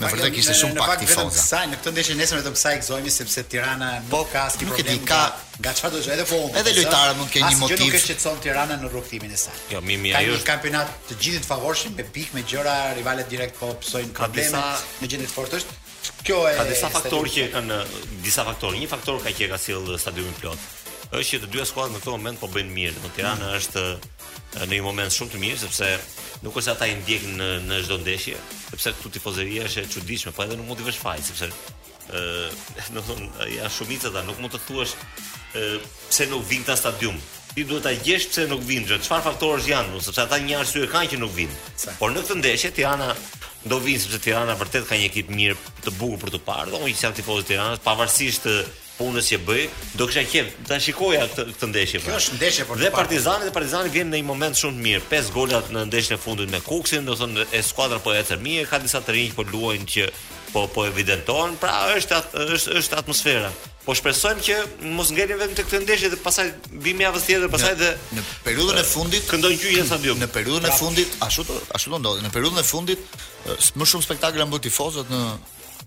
[0.00, 1.36] Në vërtetë kishte shumë pak tifozë.
[1.44, 4.72] Sa në këtë ndeshje nesër vetëm sa gëzojmë sepse Tirana nuk ka asnjë problem.
[4.72, 5.18] Nuk e di ka
[5.60, 6.60] nga çfarë do të jetë edhe fondi.
[6.62, 7.76] Edhe lojtarët mund të kenë një motiv.
[7.76, 9.60] Asgjë nuk e shqetëson Tirana në rrugtimin e saj.
[9.74, 10.32] Jo, Mimi ajo.
[10.32, 14.16] Ka një kampionat të gjithë të favorshëm me pikë me gjëra, rivalet direkt po psojnë
[14.16, 14.64] probleme.
[15.02, 15.62] me gjendje të fortë
[16.26, 16.56] Kjo është.
[16.58, 17.80] Ka disa faktorë që kanë
[18.24, 18.78] disa faktorë.
[18.80, 20.70] Një faktor ka qenë ka sill stadiumin plot
[21.12, 23.02] është që të dyja skuadrat në këtë moment po bëjnë mirë.
[23.04, 23.58] Do Tirana mm.
[23.60, 25.90] është eh, në një moment shumë të mirë sepse
[26.42, 28.38] nuk është ata i ndjek në në çdo ndeshje,
[28.70, 32.48] sepse këtu tifozeria është e çuditshme, po edhe nuk mund të vesh faj sepse ë,
[32.48, 36.64] do të thon, ja shumica ta nuk mund të thuash ë eh, pse nuk vin
[36.66, 37.20] ta stadium.
[37.52, 40.88] Ti duhet ta djesh pse nuk vin, çfarë faktorësh janë, do, sepse ata një arsye
[40.90, 41.52] kanë që nuk vin.
[42.00, 43.12] Por në këtë ndeshje Tirana
[43.70, 46.72] do vin sepse Tirana vërtet ka një ekip mirë të bukur për të parë.
[46.74, 48.48] Do një sjell tifoz e Tiranës pavarësisht
[48.96, 49.62] punës që bëj,
[49.98, 52.00] do kisha qenë ta shikoja këtë këtë ndeshje.
[52.02, 52.18] Kjo pra.
[52.20, 52.82] është ndeshje për.
[52.82, 55.02] Dhe Partizani dhe Partizani vjen në një moment shumë të mirë.
[55.12, 58.42] Pesë golat në ndeshjen e fundit me Kuksin, do të thonë e skuadra po ecën
[58.44, 60.06] mirë, ka disa të rinj që po luajnë që
[60.52, 63.50] po po evidentojnë, pra është atë është është atmosfera.
[63.86, 64.56] Po shpresojmë që
[64.98, 66.50] mos ngelin vetëm te këtë ndeshje dhe pastaj
[66.84, 70.20] bim javë tjetër, pastaj dhe në periudhën e fundit këndon gjyje në stadium.
[70.22, 72.22] Në periudhën e fundit ashtu ashtu do ndodhi.
[72.28, 73.16] Në periudhën e fundit
[73.80, 75.22] më shumë spektakle mbot tifozët në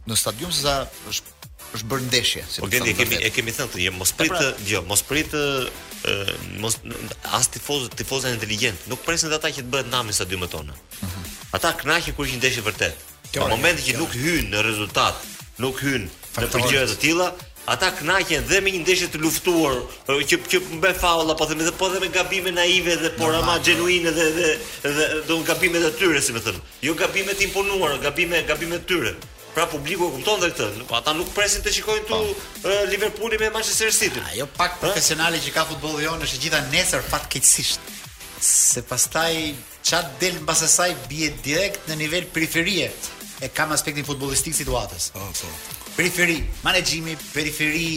[0.09, 0.73] në stadium sesa
[1.13, 4.35] është është bërë ndeshje, si po kemi e kemi thënë këtë, mos prit,
[4.69, 6.77] jo, mos prit ë pra- jo, mos
[7.37, 10.75] as tifoz tifozët inteligjent, nuk presin ata që të bëhet nami sa 12 tonë.
[11.01, 11.25] Mhm.
[11.57, 12.95] Ata kënaqen kur është ndeshje vërtet.
[13.35, 15.15] në momentin që nuk hyn në rezultat,
[15.59, 16.03] nuk hyn
[16.39, 17.27] në përgjigje të tilla,
[17.67, 19.75] ata kënaqen dhe me një ndeshje të luftuar
[20.07, 23.09] po, që që po, me faull apo them edhe po dhe me gabime naive dhe
[23.19, 24.49] por ama genuine dhe dhe
[24.97, 26.61] dhe do gabimet e tyre si më thënë.
[26.87, 29.11] Jo gabimet imponuara, gabime gabime të tyre
[29.55, 30.83] pra publiku e kupton dhe këtë.
[30.99, 32.71] ata nuk presin të shikojnë tu po.
[32.93, 34.19] Liverpooli me Manchester City.
[34.33, 37.81] Ajo pak profesionale që ka futbolli jonë është gjitha nesër fatkeqësisht.
[38.43, 39.33] Se pastaj
[39.87, 42.91] çat del mbas asaj bie direkt në nivel periferie
[43.39, 45.09] e kam aspektin futbollistik situatës.
[45.15, 45.81] Po, oh, po.
[45.95, 47.89] Periferi, menaxhimi, periferi,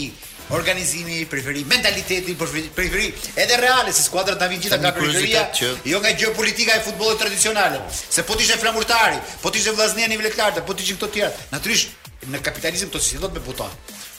[0.49, 2.37] organizimi, periferi, mentaliteti,
[2.75, 5.49] periferi, edhe reale, se skuadra ta vinjita gjitha nga periferia,
[5.85, 7.81] jo nga geopolitika e futbollit tradicionale.
[8.09, 11.51] Se po tishe flamurtari, po tishe vllaznia në nivel lart, po tishin këto të tjerë.
[11.53, 13.71] Natyrisht në kapitalizëm to sillet me buton.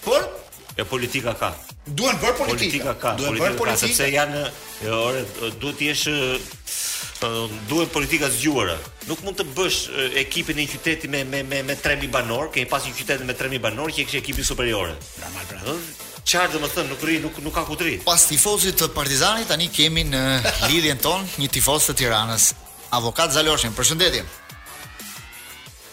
[0.05, 0.27] Por
[0.77, 1.49] e jo, politika ka.
[1.87, 2.55] Duhen bër politika.
[2.55, 4.43] Politika ka, politika, politika, sepse janë
[4.93, 5.23] ore,
[5.57, 6.05] duhet të jesh
[7.67, 8.77] duhet politika zgjuara.
[9.09, 9.79] Nuk mund të bësh
[10.21, 13.59] ekipin në një qytet me me me 3000 banor, kemi pas një qytet me 3000
[13.65, 14.93] banor që kishte ekipin superiore.
[15.25, 15.59] Normal pra.
[15.65, 17.95] pra Çfarë do të thënë, nuk ri, nuk nuk ka kutri.
[18.05, 20.19] Pas tifozit të Partizanit tani kemi në
[20.69, 22.51] lidhjen ton një tifoz të Tiranës.
[22.93, 24.21] Avokat Zaloshin, përshëndetje.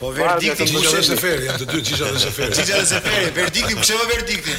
[0.00, 2.52] Po verdikti i Xhixhës së Ferri, janë të dy Xhixha dhe Seferi.
[2.58, 4.56] Xhixha dhe Seferi, verdikti pse vë verdikti?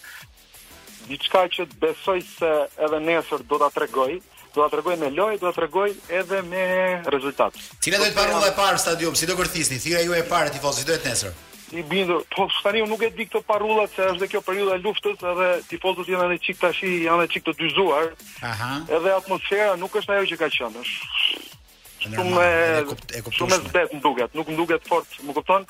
[1.12, 2.54] Diçka që besoj se
[2.88, 4.15] edhe nesër do ta tregoj,
[4.56, 6.63] do ta rregoj me lojë, do ta rregoj edhe me
[7.12, 7.58] rezultat.
[7.84, 10.54] Cila do të parë rolla e parë stadium, si do kërthisni, thira ju e parë
[10.56, 11.36] tifozë, do të nesër.
[11.76, 14.82] I bindur, po tani unë nuk e di këto parullat se është kjo periudha e
[14.84, 18.12] luftës, edhe tifozët janë edhe çik tash janë edhe çik të dyzuar.
[18.52, 18.72] Aha.
[18.98, 20.84] Edhe atmosfera nuk është ajo që ka qenë.
[20.86, 23.32] Është shumë e kuptoj.
[23.39, 25.65] Shumë zbet në duket, nuk më fort, më kupton.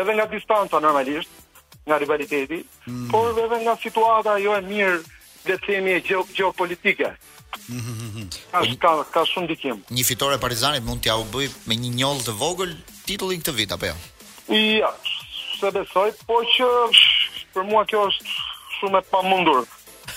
[0.00, 1.30] Edhe nga distanca normalisht,
[1.88, 3.10] nga rivaliteti, mm.
[3.10, 5.02] por edhe nga situata jo e mirë,
[5.50, 7.10] le të themi e gjeopolitike.
[8.52, 9.80] Ka, ka, ka shumë dikim.
[9.92, 12.72] Një fitore Partizanit mund t'ja u bëj me një njoll të vogël
[13.06, 13.96] titullin këtë vit apo jo?
[14.54, 14.88] Ja,
[15.60, 16.68] se besoj, po që
[17.52, 18.36] për mua kjo është
[18.78, 19.66] shumë e pamundur.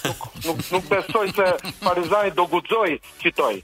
[0.05, 1.49] Nuk, nuk nuk besoj se
[1.83, 3.55] Partizani do guxoj fitoj.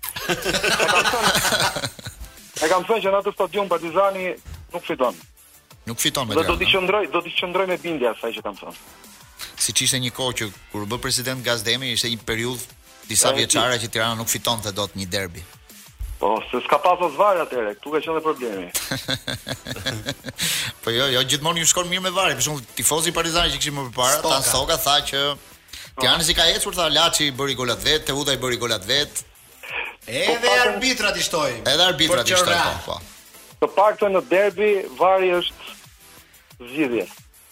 [2.62, 4.27] E kam thënë që në atë stadion Partizani
[4.75, 5.23] nuk fiton.
[5.88, 6.43] Nuk fiton me gjë.
[6.51, 8.77] Do të qëndroj, do të qëndroj me bindja sa që kam thënë.
[9.62, 12.79] Siç ishte një kohë që kur u bë president Gazdemi ishte një periudhë
[13.10, 15.44] disa ja, vjeçara që Tirana nuk fitonte dot një derbi.
[16.22, 18.68] Po, se s'ka pasur zvar atëre, këtu ka qenë problemi.
[20.86, 23.62] po jo, jo gjithmonë ju shkon mirë me varrin, për shembull tifozi i Partizani që
[23.62, 25.24] kishim më parë, ta Soka tha që
[26.00, 29.24] Tirana si ka ecur tha Laçi i bëri golat vet, Teuta i bëri golat vet.
[30.06, 31.56] Edhe po, arbitrat i shtoi.
[31.66, 32.98] Edhe arbitrat i po, shtojnë, po.
[32.98, 32.98] po.
[33.98, 37.08] Të në derbi varri është zgjidhje.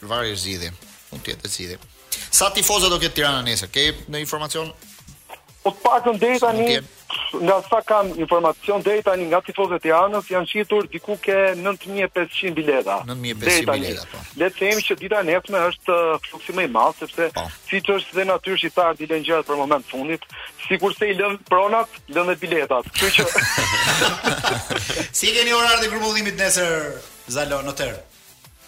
[0.10, 0.70] Varri është zgjidhje.
[1.10, 1.80] Mund të jetë zgjidhje.
[2.40, 3.70] Sa tifozë do ketë Tirana nesër?
[3.74, 4.70] Ke në informacion?
[5.64, 6.66] Po të pakën dhe tani,
[7.44, 12.54] nga sa kam informacion, dhe tani nga tifozet e anës, janë qitur diku ke 9500
[12.56, 13.02] bileta.
[13.10, 14.22] 9500 bileta, po.
[14.40, 17.44] Le të themi që dita në efme është uh, fluksi me i malë, sepse po.
[17.68, 20.24] si që është dhe natyrë shqiptarë dhe i për moment fundit,
[20.64, 22.92] si kurse i lënë pronat, lënë dhe biletat.
[22.96, 23.28] Që që...
[25.20, 26.94] si keni orar dhe grumullimit nesër,
[27.30, 28.00] Zalo, në tërë?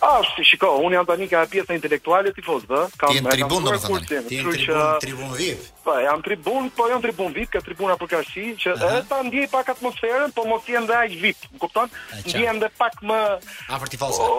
[0.02, 4.22] Ah, si shiko, unë jam tani ka pjesa intelektuale ti fozë, kam me tribun domethënë.
[4.32, 5.68] Ti je tribun, tribun VIP.
[5.86, 9.20] Po, jam tribun, po jam jo tribun VIP, ka tribuna për kashi që e ta
[9.28, 11.94] ndjej pak atmosferën, po mos jam dhe aq VIP, më kupton?
[12.24, 13.38] Ndjem dhe pak më A,
[13.70, 14.34] për afër Dhe po,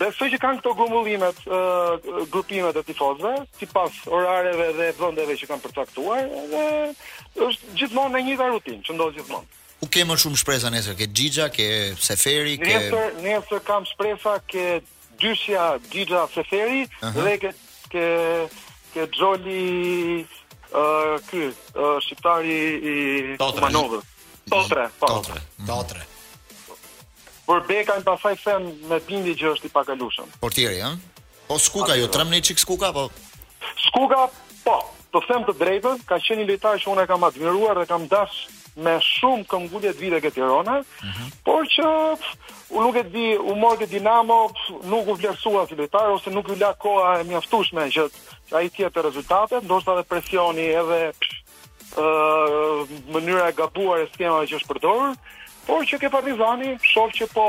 [0.00, 5.60] Besoj që kanë këto grumbullimet, uh, grupimet e tifozëve, sipas orareve dhe vendeve që kanë
[5.66, 6.64] përcaktuar, edhe
[7.46, 9.60] është gjithmonë në një rutinë që ndodh gjithmonë.
[9.84, 11.68] U ke më shumë shpresa nesër ke Xhixha, ke
[12.06, 14.80] Seferi, ke Nesër, nesër kam shpresa ke
[15.22, 17.12] dyshja Dida Seferi uh -huh.
[17.24, 17.50] dhe ke
[17.88, 18.18] ke,
[18.94, 19.08] ke uh,
[21.30, 21.52] ky uh,
[22.02, 22.94] shqiptari i
[23.62, 24.02] Manovës.
[24.52, 25.06] Totre, po.
[25.06, 25.66] Mhm.
[25.70, 26.00] Totre.
[27.46, 30.28] Por Beka në pasaj sen me bindi që është i pakalushëm.
[30.40, 30.96] Por tjeri, ha?
[31.48, 33.06] Po Skuka, jo, tremni qikë Skuka, po?
[33.86, 34.24] Skuka,
[34.66, 34.76] po.
[35.14, 38.36] Të them të drejtën, ka qeni lejtaj që unë e kam admiruar dhe kam dash
[38.76, 40.78] me shumë këmbëngulje të vite këtë Tirana,
[41.44, 41.88] por që
[42.72, 44.38] u nuk e di, u mor te Dinamo,
[44.88, 48.06] nuk u vlerësua si lojtar ose nuk u la koha e mjaftueshme që
[48.56, 51.02] ai të jetë rezultate, ndoshta edhe presioni edhe
[52.00, 55.12] ë mënyra e gabuar e skemave që është përdorur,
[55.68, 57.44] por që ke Partizani, shoh që po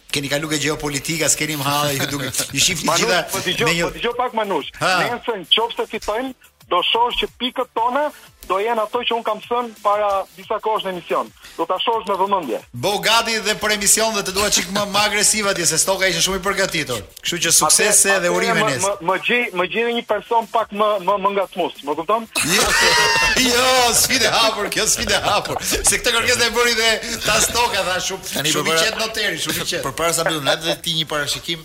[0.09, 2.31] Keni kalu ke geopolitika, s'keni më halë, ju një
[2.65, 3.19] gjitha...
[3.29, 6.33] Po t'i gjo po pak Manush, nush, nësën qovë se fitojnë,
[6.69, 8.11] do shosh që pikët tona
[8.49, 11.29] do jenë ato që un kam thën para disa kohësh në emision.
[11.57, 12.59] Do ta shosh me vëmendje.
[12.85, 16.09] Bo gati dhe për emision dhe të dua çik më më agresiv atje se stoka
[16.09, 17.01] ishte shumë i përgatitur.
[17.25, 18.85] Kështu që sukses se dhe urime nes.
[19.05, 22.29] Më gji më gji një person pak më më më ngatmus, më kupton?
[22.53, 22.69] Jo,
[23.49, 25.57] jo, sfide hapur, kjo sfide hapur.
[25.65, 26.93] Se këtë kërkesë e bëri dhe
[27.25, 29.85] ta stoka tha shumë shumë i qet noteri, shumë i qet.
[29.89, 31.65] Përpara sa bëu natë ti një parashikim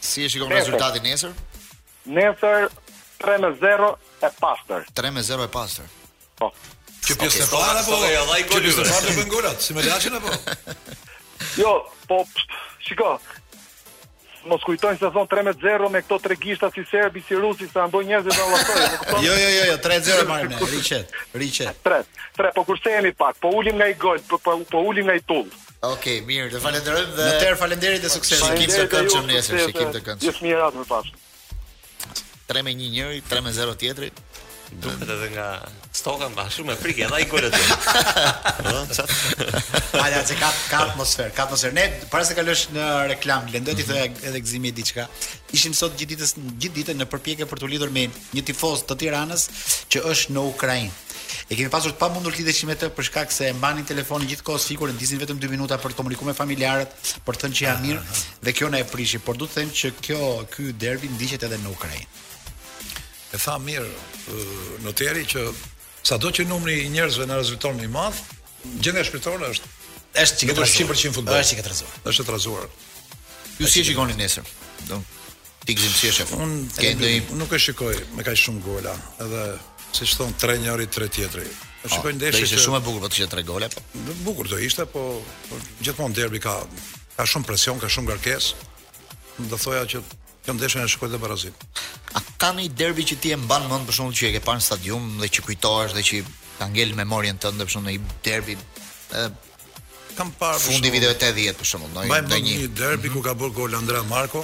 [0.00, 1.32] si e shikon rezultatin nesër?
[2.16, 2.68] Nesër
[3.20, 4.84] 3-0 e pastër.
[4.92, 5.84] 3 me 0 e pastër.
[6.38, 6.52] Po.
[7.06, 7.96] Kjo pjesë e parë apo?
[8.10, 8.60] Ja dha i gol.
[8.60, 10.32] Kjo pjesë e parë golat, si më lajën apo?
[11.58, 11.72] Jo,
[12.10, 12.16] po
[12.82, 13.12] shiko.
[14.50, 17.68] Mos kujtojnë se thon 3 me 0 me këto tre gishta si serbi, si rusi,
[17.70, 18.88] sa ndonjë njerëz të vallëtorë.
[19.24, 20.68] Jo, jo, jo, jo, 3-0 e marrim ne.
[21.42, 21.78] riçet.
[21.84, 22.10] 3.
[22.40, 25.14] 3, po kurse jemi pak, po ulim nga i gol, po po, po ulim nga
[25.18, 25.46] i tull.
[25.86, 28.42] Okej, mirë, të falenderoj dhe Në tërë falenderit dhe sukses.
[28.42, 30.30] Shikim të këndshëm nesër, shikim të këndshëm.
[30.30, 31.14] Jesh mirë atë më pas.
[32.48, 34.06] 3 me 1 njëri, 3 me 0 tjetri.
[34.80, 35.46] Duket edhe nga
[35.98, 37.52] stoka më shumë e frikë, ai golet.
[38.64, 39.96] Po, çfarë?
[40.00, 41.74] Ai atë ka ka atmosferë, ka atmosferë.
[41.76, 43.90] Ne para se kalosh në reklam, le ndoti mhm.
[43.92, 45.04] thoya edhe gëzimi i diçka.
[45.56, 46.32] Ishim sot gjithë ditës,
[46.64, 48.06] gjithë ditën në përpjekje për të lidhur me
[48.36, 49.44] një tifoz të Tiranës
[49.92, 50.94] që është në Ukrainë.
[51.52, 54.28] E kemi pasur të pamundur të lidheshim me të për shkak se e mbanin telefonin
[54.32, 56.96] gjithkohës fikur, e ndisin vetëm 2 minuta për të komunikuar me familjarët,
[57.28, 59.74] për të thënë që janë mirë dhe kjo na e prishi, por duhet të them
[59.80, 62.08] që kjo ky derbi ndiqet edhe në Ukrainë
[63.32, 65.42] e tha mirë noteri që
[66.08, 68.20] sado që numri i njerëzve në rezulton një i madh,
[68.82, 69.76] gjendja shpirtërore është
[70.18, 70.92] është çike trazuar.
[70.96, 71.38] Është 100% futboll.
[71.42, 71.96] Është që trazuar.
[72.12, 72.68] Është trazuar.
[73.60, 74.46] Ju si e shikoni nesër?
[74.88, 75.00] Do
[75.66, 76.32] ti gjim si shef.
[76.40, 79.44] Un kendoj nuk e shikoj me kaq shumë gola, edhe
[79.94, 81.44] si thon tre njëri tre tjetri.
[81.44, 82.48] E ah, shikoj ndeshjen.
[82.48, 83.68] Ishte shumë e bukur po të tre gola.
[83.74, 83.84] Po.
[84.24, 85.04] Bukur do ishte, po,
[85.50, 86.56] po, gjithmonë derbi ka
[87.18, 88.64] ka shumë presion, ka shumë ngarkesë.
[89.52, 90.00] Do thoja që
[90.48, 91.52] Kam dëshën e shkoj dhe barazim.
[92.16, 94.60] A ka një derbi që ti e mban mend për shkak që e ke parë
[94.60, 96.20] në stadium dhe që kujtohesh dhe që
[96.60, 98.56] ka ngel memorien tënde për shkak të një derbi?
[99.20, 99.26] e...
[100.16, 103.18] kam parë fundi vitit 80 për shkak të një derbi mm -hmm.
[103.18, 104.40] ku ka bërë gol Andrea Marko,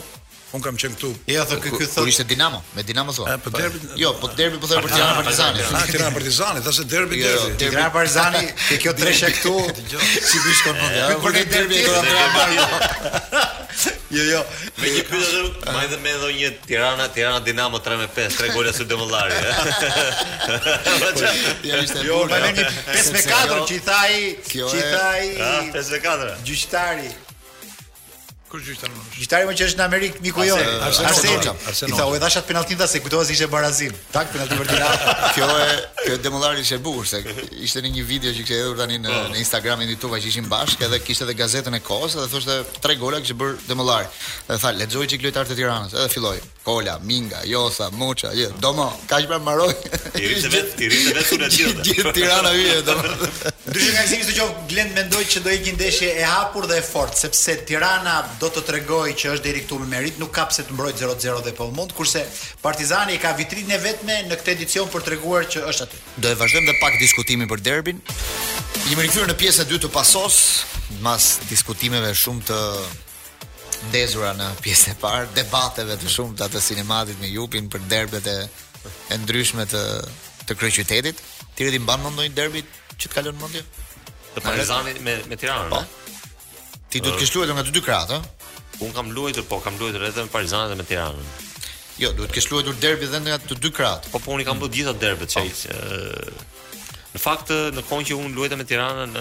[0.54, 1.08] Un kam qenë këtu.
[1.34, 3.26] Ja, thë ky ky ishte Dinamo, me Dinamo zon.
[3.42, 3.80] Po, po derbi.
[3.98, 5.64] Jo, po derbi po thënë për Tirana ah, Partizani.
[5.74, 7.56] Ah, Tirana Partizani, thashë jo, derbi derbi.
[7.58, 9.54] Tirana Partizani, ke kjo treshe këtu.
[10.14, 10.94] Si bish kon mund.
[10.94, 13.42] Ky po derbi do të marrë.
[14.14, 14.44] Jo, jo.
[14.78, 18.40] Me një pyetje do më edhe më do një Tirana Tirana Dinamo 3 me 5,
[18.44, 19.42] 3 gola sur Demollari.
[22.06, 23.02] Jo, më një 5 jo.
[23.18, 24.16] me 4 që i thaj,
[24.54, 25.30] që i thaj.
[25.34, 26.34] 5 ah, me 4.
[26.46, 27.12] Gjyqtari.
[28.54, 29.38] Kur gjyhtar më është?
[29.50, 30.74] më që është në Amerikë, miku i jonë.
[30.86, 31.56] Arsenal.
[31.90, 33.94] I tha, u e dhashat penaltin dhe se kujtova se ishte barazim.
[34.14, 35.14] Tak penaltin për Dinamo.
[35.34, 35.66] Kjo e
[36.04, 37.18] kjo e demollari ishte bukur se
[37.66, 39.26] ishte në një video që kishte hedhur tani në po.
[39.34, 42.60] në Instagramin e tuaj që ishin bashkë edhe kishte edhe gazetën e kohës dhe thoshte
[42.84, 44.06] tre gola që bër demollari.
[44.46, 45.96] Dhe tha, lexoj çik lojtar të Tiranës.
[45.98, 46.36] Edhe filloi.
[46.64, 49.74] Kola, Minga, Josa, Mocha, jo, domo, kaq për Maroi.
[50.14, 51.66] Ti rrit vetë, ti rrit vetë sulë atje.
[51.88, 53.10] Gjithë Tirana hyje domo.
[53.74, 57.20] Dyshë nga eksistojë që Glend mendoj që do ikin ndeshje e hapur dhe e fortë,
[57.26, 58.14] sepse Tirana
[58.44, 61.40] do të tregoj që është deri këtu me merit, nuk ka pse të mbrojt 0-0
[61.46, 62.22] dhe po mund, kurse
[62.64, 66.00] Partizani ka vitrinën e vetme në këtë edicion për treguar që është aty.
[66.22, 68.02] Do e vazhdojmë dhe pak diskutimin për derbin.
[68.90, 70.38] Jemi rikthyer në pjesën e dytë të pasos,
[71.04, 72.60] mas diskutimeve shumë të
[73.90, 78.28] ndezura në pjesën e parë, debateve të shumë të atë sinematit me Jupin për derbet
[78.32, 78.36] e,
[79.12, 79.82] e ndryshme të
[80.44, 81.20] të kryeqytetit.
[81.56, 83.64] Ti rëdi mban ndonjë derbit që të kalon mendje?
[84.34, 85.80] Të Partizani me me Tiranën, po.
[85.86, 86.02] Ne?
[86.94, 88.84] Ti duhet të kesh luajtur nga të dy krahat, ë?
[88.86, 91.30] Un kam luajtur, po kam luajtur edhe me Partizanin dhe me Tiranën.
[91.98, 94.06] Jo, duhet të kesh luajtur derbi dhe nga të dy krahat.
[94.12, 95.50] Po po un i kam bërë gjitha derbet, çaj.
[95.50, 95.74] Po.
[95.74, 96.44] Oh.
[97.14, 99.16] Në fakt në kohë që un luajta me Tiranën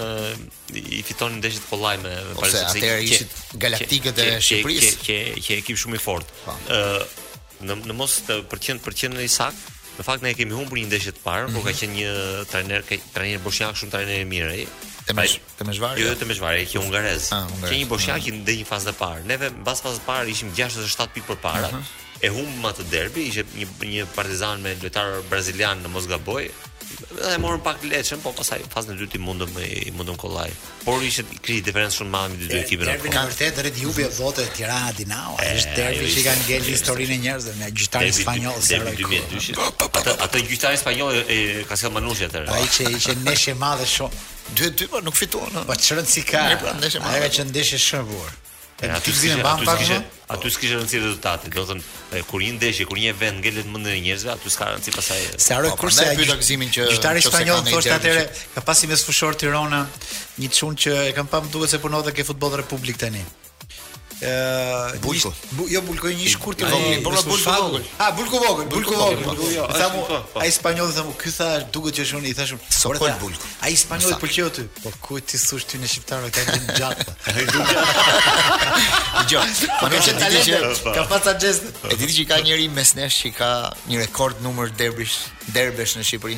[0.77, 2.69] i fitonin ndeshjet kollaj me me Partizanin.
[2.69, 4.95] Ose atëherë ishit galaktikët e Shqipërisë.
[5.09, 6.41] Që që që ekip shumë i fortë.
[6.45, 6.57] Po.
[6.69, 10.87] Ë në në mos të përqend përqend i sakt, Në fakt ne kemi humbur një
[10.89, 11.53] ndeshje të parë, mm -hmm.
[11.53, 12.13] por ka qenë një
[12.49, 12.81] trajner,
[13.13, 14.63] trajner bosnjak shumë trajner i mirë ai.
[15.05, 15.99] Te mesh, te mesh vare.
[15.99, 17.27] Jo, jo, te mesh vare, ke hungarez.
[17.33, 19.23] Ke ah, një boshjaki në një fazë të parë.
[19.31, 21.69] Neve mbas fazës së parë ishim 67 pikë përpara.
[21.71, 22.01] Uh -huh.
[22.23, 26.45] E humbëm atë derbi, ishte një një Partizan me lojtar brazilian në Mosgaboj,
[27.25, 29.65] edhe morën pak leçën, po pastaj fazën e dytë mundëm me
[29.97, 30.51] mundëm kollaj.
[30.83, 32.89] Por ishte kri diferencë shumë madhe midis dy ekipeve.
[32.91, 35.37] Derbi ka vërtet rreth Juve e votë Tirana Dinamo.
[35.47, 38.79] Është derbi jo, që kanë gjetë historinë e njerëzve me gjyqtarin spanjoll se
[39.57, 41.39] ato atë gjyqtarin spanjoll e
[41.69, 42.45] ka sjell manushja atë.
[42.49, 44.23] Po, ai që ishte neshë madhe shumë.
[44.59, 45.61] 2-2 po nuk fituan.
[45.69, 46.47] Po çrën si ka.
[46.53, 48.41] Ai ka që ndeshë shumë bukur.
[48.81, 49.97] E aty s'kishe ban pak më?
[50.33, 51.51] Aty s'kishe rëndësi rezultati.
[51.53, 54.69] Do të thon kur një ndeshje, kur një event ngelet më ndër njerëzve, aty s'ka
[54.71, 55.19] rëndësi pasaj.
[55.45, 59.37] Se ajo kurse ai pyeta gëzimin që gjyqtari spanjoll thoshte atëre, ka pasi me sfushor
[59.43, 59.83] Tirana
[60.41, 63.21] një çun që e kam pam duket se punon edhe ke futboll Republik tani.
[65.01, 65.33] Bulko.
[65.51, 67.01] Bu, jo Bulko, një shkurt i vogël.
[67.03, 67.83] Po Bulko vogël.
[67.99, 69.63] Ah, Bulko vogël, Bulko vogël.
[69.75, 69.91] Sa
[70.39, 73.49] ai spanjoll sa mu ky tha duket që është unë i thashëm Sokol Bulko.
[73.61, 74.65] Ai spanjoll pëlqeu ty.
[74.83, 77.07] Po ku ti thosh ty në shqiptar ka një gjatë.
[77.35, 79.33] Ai duket.
[79.33, 79.41] Jo.
[79.81, 80.87] Po ka talent.
[80.93, 81.67] Ka faca gest.
[81.91, 83.51] E di që ka njëri mes nesh që ka
[83.91, 85.19] një rekord numër derbish
[85.51, 86.37] derbesh në Shqipëri.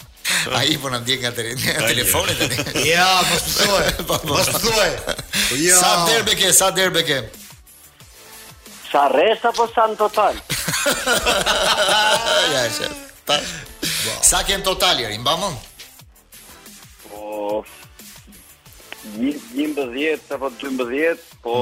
[0.56, 1.30] A i po në ndjek nga
[1.86, 2.70] telefonit të një.
[2.90, 4.34] Ja, mos të duaj, po, po.
[4.36, 4.92] mos të duaj.
[5.34, 7.20] Po, sa derbe ke, sa derbe ke?
[8.90, 10.38] Sa resa po sa në total?
[12.50, 12.88] Ja, shë.
[14.26, 15.68] Sa ke në total, jëri, mba mund?
[17.06, 17.60] Po...
[19.10, 21.56] Njëmbë dhjetë, sa po të njëmbë dhjetë, po...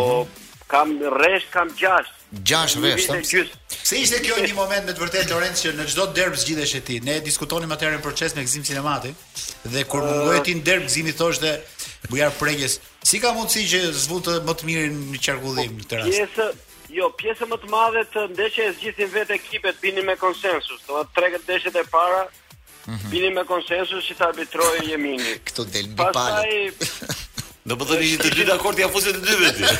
[0.68, 2.17] Kam resh, kam gjasht.
[2.30, 3.46] Gjash rreshtë.
[3.72, 6.98] Se ishte kjo një moment me të vërtet Lorenz që në çdo derb zgjidhesh ti.
[7.06, 9.14] Ne diskutonim atëherë për proces me Gzim Sinematin
[9.72, 10.10] dhe kur uh...
[10.10, 11.54] mungoi ti në derb i thoshte
[12.12, 12.80] bujar prekjes.
[13.00, 16.18] Si ka mundësi që zvut më të mirin në qarkullim në këtë rast?
[16.18, 20.82] Pjesë, jo, pjesë më të madhe të ndeshjes zgjidhin vetë ekipet binin me konsensus.
[20.84, 23.08] Do të tregët ndeshjet e para mm -hmm.
[23.14, 25.40] binin me konsensus që ta arbitrojë Jemini.
[25.48, 27.24] Kto del mbi palë.
[27.68, 29.70] Do të thoni ishin të dy dakord të afusin të dy vetë.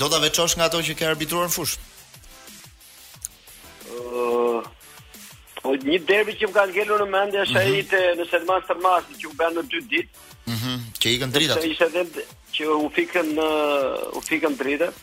[0.00, 1.84] do ta veçosh nga ato që ke arbitruar në fushë.
[3.86, 3.94] Ëh.
[3.94, 4.64] Uh,
[5.60, 7.86] po një derbi që më ka ngelur në mendje është ai mhm.
[7.92, 10.10] te në Selma mm që u bën në dy ditë.
[10.10, 10.76] Ëh, mm -hmm.
[10.98, 11.62] që i kanë dritat.
[11.62, 12.24] Se ishte edhe
[12.56, 13.48] që u fikën në
[14.18, 14.94] u fikën dritat.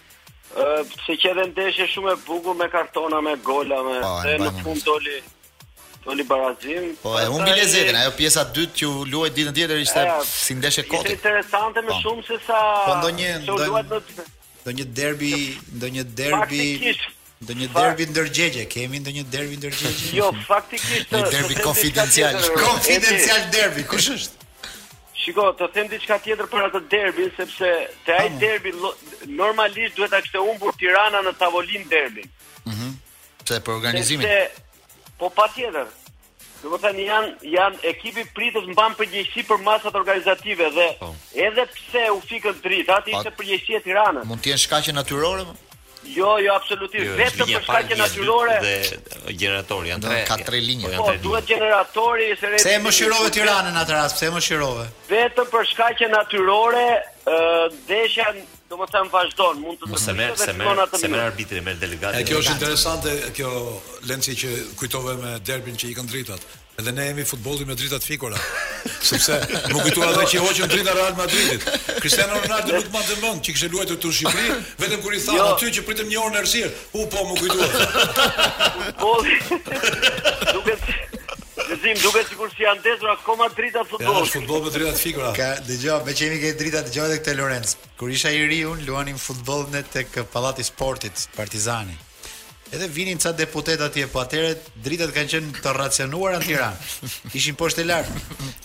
[0.57, 4.17] Ëh, uh, se që edhe ndeshje shumë e bukur me kartona, me gola, me pa,
[4.27, 5.21] po, në fund doli
[6.07, 6.95] Toni Barazim.
[7.03, 7.95] Po, e humbi lezetin.
[7.99, 11.11] Ajo pjesa e dytë që u luaj ditën tjetër ishte si ndeshje koti.
[11.11, 11.97] Ishte interesante më po.
[12.03, 13.31] shumë se sa Po ndonjë
[14.63, 15.31] ndonjë derbi,
[15.77, 16.63] ndonjë derbi
[17.47, 20.07] Do një derbi ndërgjegje, kemi ndonjë derbi ndërgjegje?
[20.17, 22.33] Jo, faktikisht është derbi konfidencial,
[22.65, 24.47] konfidencial derbi, kush është?
[25.21, 27.69] Shiko, të them diçka tjetër për atë derbi, sepse
[28.07, 28.73] te ai derbi
[29.37, 32.25] normalisht duhet ta kishte humbur Tirana në tavolinë derbi.
[32.73, 32.89] Mhm.
[33.45, 34.25] Se për organizimin.
[35.17, 35.87] Po pa tjetër.
[36.61, 41.11] Në më thënë janë, janë ekipi pritës në banë përgjëshi për masat organizative dhe oh.
[41.37, 44.25] edhe pse u fikën dritë, atë ishte përgjëshi e tiranës.
[44.29, 45.45] Mund t'jenë shkaqe natyrore,
[46.07, 47.03] Jo, jo, absolutisht.
[47.03, 48.77] Jo, vetëm për shkaqe natyrore dhe
[49.35, 50.19] gjeneratori janë tre.
[50.29, 50.91] Ka tre po, linje.
[50.95, 52.67] Po, duhet gjeneratori se rreth.
[52.85, 54.85] më shirove Tiranën atë rast, pse më shirove?
[55.11, 56.85] Vetëm për shkaqe natyrore,
[57.27, 61.01] ë, uh, do më thëmë vazhdojnë, mund të të të të të të të të
[61.63, 63.51] të të të të kjo është interesante, kjo
[64.11, 66.47] lenci që kujtove me derbin që i kanë dritat.
[66.77, 68.37] Edhe ne jemi futbolli me drita të fikura.
[69.09, 69.37] Sepse
[69.71, 71.63] më kujtuar edhe që hoqën drita Real Madridit.
[72.03, 75.47] Cristiano Ronaldo nuk mande mend që kishte luajtur tur Shqipëri, vetëm kur i tha jo.
[75.55, 76.75] aty që pritëm një orë në Ersir.
[77.01, 77.77] U po më kujtuar.
[78.83, 79.41] Futbolli.
[80.53, 81.25] Duket
[81.67, 84.07] Gëzim, duke si kur si janë desur akoma drita futbol.
[84.07, 85.31] Ja, është futbol për drita të figura.
[85.35, 87.73] Ka, dhe gjo, me që jemi ke drita, dhe edhe këte Lorenz.
[87.99, 91.95] Kur isha i ri, unë luanim futbol në të këpallati sportit, partizani.
[92.75, 94.53] Edhe vinin ca deputet atje, po atëre
[94.83, 97.09] dritat kanë qenë të racionuar në Tiranë.
[97.39, 98.11] Ishin poshtë lart.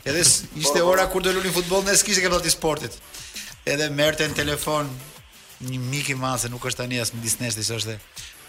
[0.07, 0.91] Edhe ishte po, po.
[0.93, 2.99] ora kur do lulin futboll në skisë këtë sportit.
[3.67, 4.91] Edhe merrte në telefon
[5.67, 7.99] një mik i madh se nuk është tani as në disnesh, është.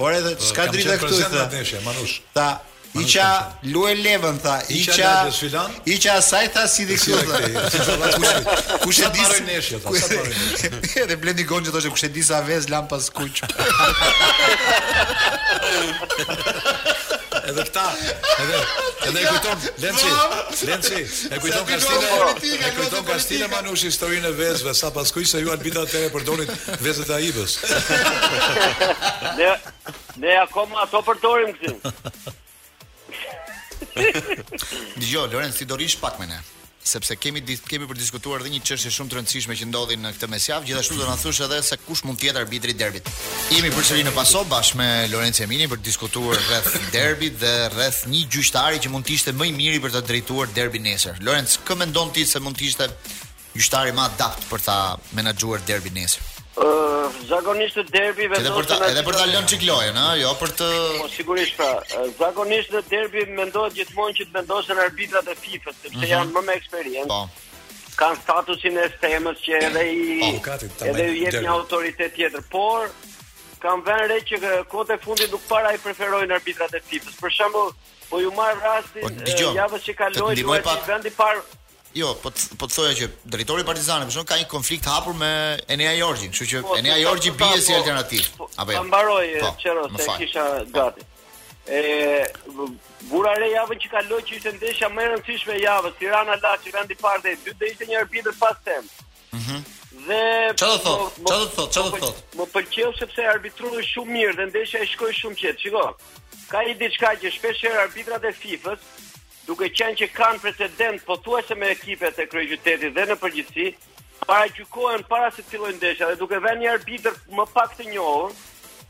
[0.02, 2.30] Ore, çka po, drita këtu.
[2.34, 2.48] Ta,
[2.96, 5.10] Iqa Lue Levën tha, Iqa
[5.86, 7.18] Iqa sa i tha si di kjo.
[8.84, 9.74] Kush e di sa marrin nesh
[11.90, 13.42] kush e di sa vez lan pas kuq.
[17.44, 17.82] Edhe këta,
[18.42, 18.60] edhe
[19.10, 20.12] edhe e kujton Lenci,
[20.68, 25.42] Lenci, e kujton kastine, e kujton kastine, Manushi historinë e vezëve sa pas kuq se
[25.44, 26.54] ju albita e përdorit
[26.86, 27.58] vezët e Aibës.
[29.42, 29.52] Ne
[30.24, 31.76] ne akoma ato përdorim këtu.
[34.98, 36.40] Dijo, Lorenz si do rish pak me ne
[36.84, 40.28] sepse kemi kemi për diskutuar dhe një çështje shumë të rëndësishme që ndodhi në këtë
[40.34, 43.08] mesjavë, gjithashtu do na thosh edhe se kush mund të jetë arbitri i derbit.
[43.56, 48.02] Jemi përsëri në paso bashkë me Lorenzo Emini për të diskutuar rreth derbit dhe rreth
[48.12, 51.24] një gjyqtari që mund të ishte më i miri për të drejtuar derbin nesër.
[51.24, 52.92] Lorenz, kë mendon ti se mund të ishte
[53.56, 54.78] gjyqtari më adapt për ta
[55.16, 56.43] menaxhuar derbin nesër?
[57.28, 60.68] zakonisht derbi vendos për ta edhe për ta lënë ciklojën, ha, jo për të
[61.02, 61.70] Po sigurisht pra.
[62.20, 66.12] Zakonisht në derbi mendohet gjithmonë që të vendosen arbitrat e FIFA-s, sepse mhm.
[66.12, 67.08] janë më me eksperiencë.
[67.08, 67.26] Po
[67.98, 70.48] kanë statusin e stemës që edhe i oh,
[70.92, 72.88] edhe i jep një autoritet tjetër, por
[73.64, 74.42] kanë vënë re që
[74.72, 77.20] kohët e fundit nuk para i preferojnë arbitrat e FIFA-s.
[77.22, 77.70] Për shembull,
[78.10, 80.50] po ju marr rastin po, javës që kaloi ju
[80.88, 81.44] vendi parë
[81.96, 85.14] Jo, po po të thoja që drejtori i Partizanit për shkak ka një konflikt hapur
[85.18, 85.28] me
[85.76, 88.32] Enea Jorgjin, kështu që po, Enea Jorgji po bie si po- alternativë.
[88.38, 88.78] Po- Apo jo.
[88.78, 89.30] Ta mbaroj
[89.62, 91.04] Çero se kisha gati.
[91.06, 91.62] Po.
[91.72, 92.72] E
[93.12, 96.74] Bura re javën që kaloi që ishte ndeshja më e rëndësishme e javës, Tirana Laçi
[96.74, 98.90] vendi parë dhe dytë dhe ishte një arbitër pas tem.
[99.38, 99.42] Mhm.
[99.58, 99.64] Mm
[100.04, 100.18] dhe
[100.58, 101.18] çfarë do thot?
[101.24, 101.70] Çfarë do thot?
[101.72, 102.16] Çfarë do thot?
[102.40, 105.60] Më pëlqeu sepse arbitruri shumë mirë dhe ndeshja e shkoi shumë qetë.
[105.62, 105.94] Shikoj.
[106.52, 108.82] Ka një diçka që shpesh arbitrat e FIFA-s
[109.50, 113.68] duke qenë që kanë precedent pothuajse me ekipet e kryeqytetit dhe në përgjithësi,
[114.28, 117.90] para gjykohen para se të fillojnë ndeshja dhe duke vënë një arbitër më pak të
[117.92, 118.36] njohur,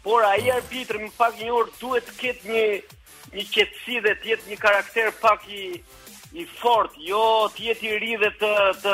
[0.06, 2.66] por ai arbitër më pak i njohur duhet të ketë një
[3.38, 5.64] një qetësi dhe të jetë një karakter pak i
[6.34, 8.50] i fort, jo të jetë i ri dhe të
[8.84, 8.94] të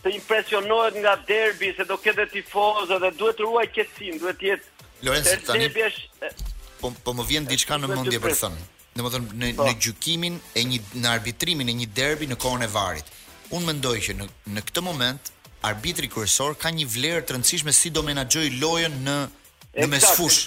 [0.00, 4.48] të impresionohet nga derbi se do ketë tifozë dhe duhet të ruaj qetësinë, duhet të
[4.50, 5.64] jetë Lorenzo tani.
[5.64, 6.36] Derbi
[6.80, 8.68] po, po më vjen diçka në mendje për të thënë.
[9.00, 9.66] Dhe më thënë, në, po.
[9.66, 13.08] në gjukimin e një, në arbitrimin e një derbi në kone e varit.
[13.56, 15.30] Unë mendoj që në, në këtë moment,
[15.70, 19.18] arbitri kërësor ka një vlerë të rëndësishme si do menagjoj lojën në
[19.80, 20.40] në mes fush.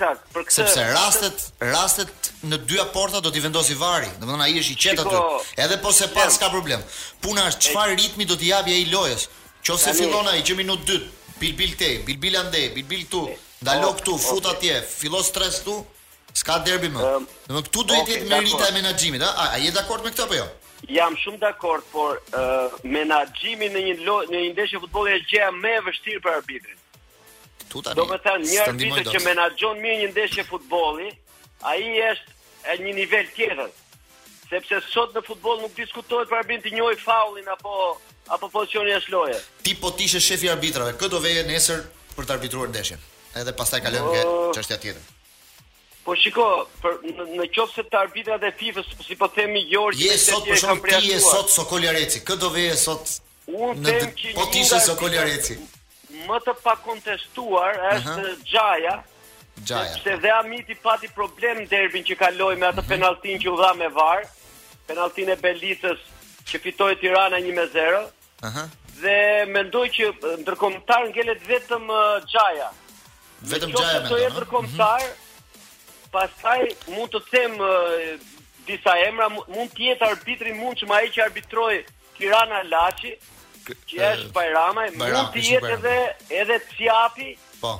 [0.51, 4.09] Sepse rastet rastet në dy aporta do t'i vendosi vari.
[4.21, 5.21] a ai është i qetë aty.
[5.65, 6.81] Edhe po se pas ka problem.
[7.23, 9.29] Puna është çfarë ritmi do t'i japi ai lojës.
[9.67, 13.23] Qose fillon ai që minutë dytë, bilbil te, bilbil ande, bilbil tu,
[13.63, 15.75] ndalok tu, fut atje, fillo stres tu
[16.39, 17.01] s'ka derbi më.
[17.15, 17.27] Um,
[17.63, 19.31] këtu duhet të jetë merita e menaxhimit, a?
[19.31, 19.47] a?
[19.55, 20.45] A je dakord me këtë apo jo?
[20.91, 25.51] Jam shumë dakord, por uh, menaxhimi në një lo, në një ndeshje futbolli është gjëja
[25.63, 26.81] më e vështirë për arbitrin.
[27.67, 27.99] Ktu tani.
[28.01, 31.07] Do të thënë, një arbitër që menaxhon mirë një ndeshje futbolli,
[31.61, 31.79] ai
[32.09, 32.35] është
[32.73, 33.79] e një nivel tjetër.
[34.49, 37.77] Sepse sot në futboll nuk diskutohet për arbitrin të njëjë faullin apo
[38.35, 39.39] apo pozicioni është loje.
[39.65, 41.83] Ti po ti shefi i arbitrave, kë do nesër
[42.17, 43.01] për të arbitruar ndeshjen?
[43.39, 45.03] Edhe pastaj kalojmë te çështja tjetër.
[46.03, 46.45] Po shiko,
[46.83, 46.97] për
[47.37, 50.81] në qoftë se të arbitrat e FIFA, si po themi Gjorgji, je sot për shkak
[50.89, 52.21] të je sot Sokolareci.
[52.27, 53.13] Kë do veje sot?
[53.47, 55.55] Unë them që po ti je Sokolareci.
[56.27, 58.97] Më të pa kontestuar është Xhaja.
[58.99, 59.63] Uh -huh.
[59.63, 59.95] Gjaja.
[60.03, 62.89] Se dhe Amiti pati problem në derbin që kaloi me atë mhm.
[62.91, 64.27] penaltin që u dha me VAR,
[64.87, 65.99] penaltin e Belicës
[66.51, 68.05] që fitoi Tirana 1-0.
[68.43, 68.63] Ëh.
[69.01, 69.19] Dhe
[69.55, 70.03] mendoj që
[70.41, 72.69] ndërkombëtar ngelet vetëm uh, Gjaja.
[73.51, 74.19] Vetëm Gjaja mendoj.
[74.25, 74.33] Mhm.
[74.35, 75.21] Ndërkombëtar, uh -huh
[76.15, 76.59] pastaj
[76.95, 77.61] mund të them
[78.67, 81.81] disa emra, mund të jetë arbitri mund që ai që arbitroi
[82.17, 83.15] Tirana Laçi,
[83.89, 85.97] që është Bajrama, mund të jetë edhe
[86.43, 87.31] edhe Ciapi.
[87.63, 87.73] Po.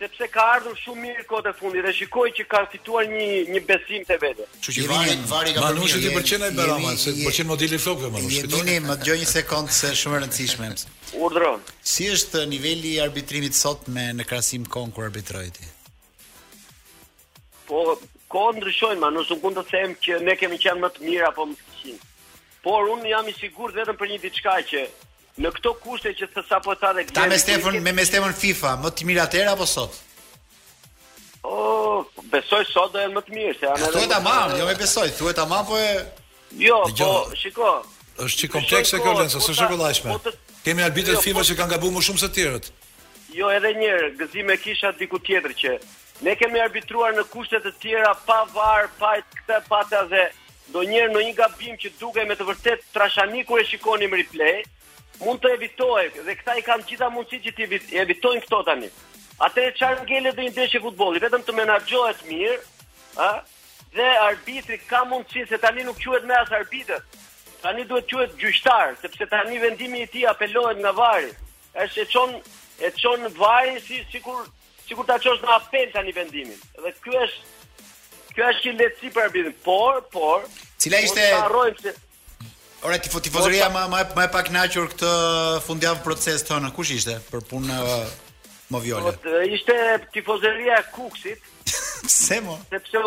[0.00, 3.24] Sepse ka ardhur shumë mirë kote e fundit dhe shikoj që ka fituar një
[3.54, 4.46] një besim te vetë.
[4.64, 5.74] Që që vari, vari ka bërë.
[5.76, 9.18] Ma i pëlqen ai Bajrama, se më pëlqen i flokëve, më nuk i Më dëgjoj
[9.20, 10.70] një sekond se shumë e rëndësishme.
[11.26, 11.60] Urdhron.
[11.92, 15.68] Si është niveli i arbitrimit sot me në krasim me kur arbitrojti?
[17.70, 17.82] po
[18.32, 21.26] kohë ndryshojnë, ma nësë në kundë të them që ne kemi qenë më të mirë
[21.28, 22.08] apo më të qinë.
[22.66, 24.82] Por unë jam i sigur vetëm për një diçka që
[25.40, 28.74] në këto kushte që të sapo ta dhe Ta me Stefan, me me Stefan FIFA,
[28.84, 29.96] më të mirë atëherë apo sot?
[31.40, 33.90] O, besoj sot dhe e më të mirë, se anë.
[33.94, 35.90] Thuaj tamam, jo më besoj, thuaj tamam po e
[36.64, 37.70] Jo, po, shiko.
[38.20, 40.18] Është që komplekse kjo po, lëndë, po s'është e kollajshme.
[40.28, 40.34] Po
[40.66, 42.70] kemi arbitrat jo, FIFA që kanë gabuar më shumë së tjerët.
[43.38, 45.74] Jo, edhe një herë, kisha diku tjetër që
[46.24, 50.24] Ne kemi arbitruar në kushtet të tjera, pa varë, pa këtë pata dhe
[50.74, 54.58] do njerë në një gabim që duke me të vërtet trashani kur e më replay,
[55.24, 58.90] mund të evitoj, dhe këta i kanë gjitha mundësi që të evitojnë këto tani.
[59.40, 62.58] Ate e qarë ngele dhe indeshe futboli, vetëm të menagjohet mirë,
[63.16, 63.30] a?
[63.96, 67.18] dhe arbitri ka mundësi, se tani nuk quet me asë arbitrët,
[67.64, 71.32] tani duhet quet gjyshtarë, sepse tani vendimi i ti apelohet nga varë,
[71.86, 72.40] është e qonë,
[72.86, 74.44] e qonë varë si, si kur
[74.90, 76.58] sikur ta çosh në apel tani vendimin.
[76.82, 77.88] Dhe ky është
[78.34, 80.46] ky është një lehtësi për arbitrin, por, por.
[80.82, 81.94] Cila ishte?
[82.82, 85.12] Ora ti foti fotoria më më më pak naqur këtë
[85.66, 86.72] fundjavë proces tonë.
[86.76, 88.10] Kush ishte për punë uh,
[88.70, 89.02] Mo vjollë?
[89.24, 89.74] Po, ishte
[90.14, 91.48] tifozeria e Kuksit.
[92.30, 92.54] Se mo?
[92.70, 93.00] Sepse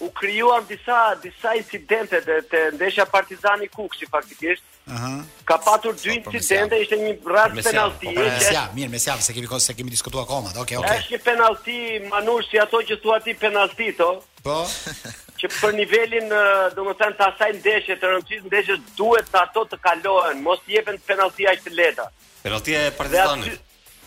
[0.00, 4.62] u krijuan disa disa incidente te, te ndeshja Partizani Kukshi faktikisht.
[4.90, 4.94] Aha.
[4.96, 5.22] Uh -huh.
[5.44, 8.06] Ka patur dy po, po, incidente, ishte një rast po, penalti.
[8.06, 10.48] Po, mes ja, mirë, mes se kemi kohë se kemi diskutuar akoma.
[10.48, 10.88] Okej, okay, okej.
[10.90, 10.98] Okay.
[11.02, 11.76] Është një penalti
[12.10, 14.10] manush si ato që thua ti penalti to.
[14.42, 14.56] Po.
[15.40, 16.28] që për nivelin,
[16.76, 20.98] domethënë të asaj ndeshje, të rëndësishme ndeshje duhet të ato të kalohen, mos i jepen
[21.06, 22.04] penalti aq të lehta.
[22.42, 23.60] Penalti e Partizanit.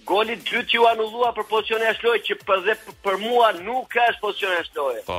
[0.08, 2.74] Goli dytë që u anullua për pozicion e ashtë lojë, që për dhe
[3.06, 5.18] për mua nuk ka është pozicion e ashtë Po.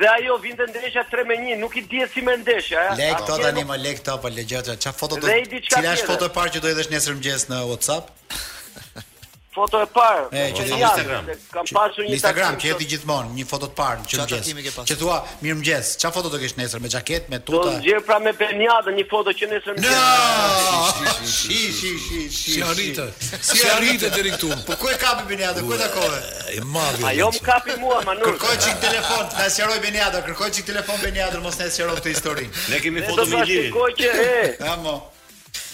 [0.00, 2.96] Dhe ajo vinte ndeshja 3 me 1, nuk i dihet si më ndeshja, ja.
[2.98, 4.74] Lek to tani më lek to po lëgjoja.
[4.82, 5.28] Ça foto do?
[5.30, 8.10] Cila është foto e parë që do i dhësh nesër mëngjes në WhatsApp?
[9.52, 11.26] Foto e parë E, që në Instagram.
[11.52, 15.16] Kam pasur një Instagram, që jeti gjithmonë, një foto të parë në çdo Që thua,
[15.44, 15.88] mirëmëngjes.
[16.00, 17.66] Çfarë foto do kesh nesër me xhaketë, me tuta?
[17.68, 19.90] Do të gjej pra me peniadë një foto që nesër më.
[21.28, 22.52] Shi shi shi shi.
[22.54, 23.04] Si arrite?
[23.50, 24.52] Si arrite deri këtu?
[24.70, 26.20] Po ku e kapi pe Ku e ka kohë?
[26.56, 27.04] E madh.
[27.10, 28.24] A jom kapi mua, ma nuk.
[28.30, 32.48] Kërkoj çik telefon, ta sjeroj peniadë, kërkoj çik telefon peniadë, mos ne sjeroj këtë histori.
[32.72, 33.68] Ne kemi foto me gjithë.
[33.68, 34.72] Do të shkoj që e.
[34.72, 34.96] Amo.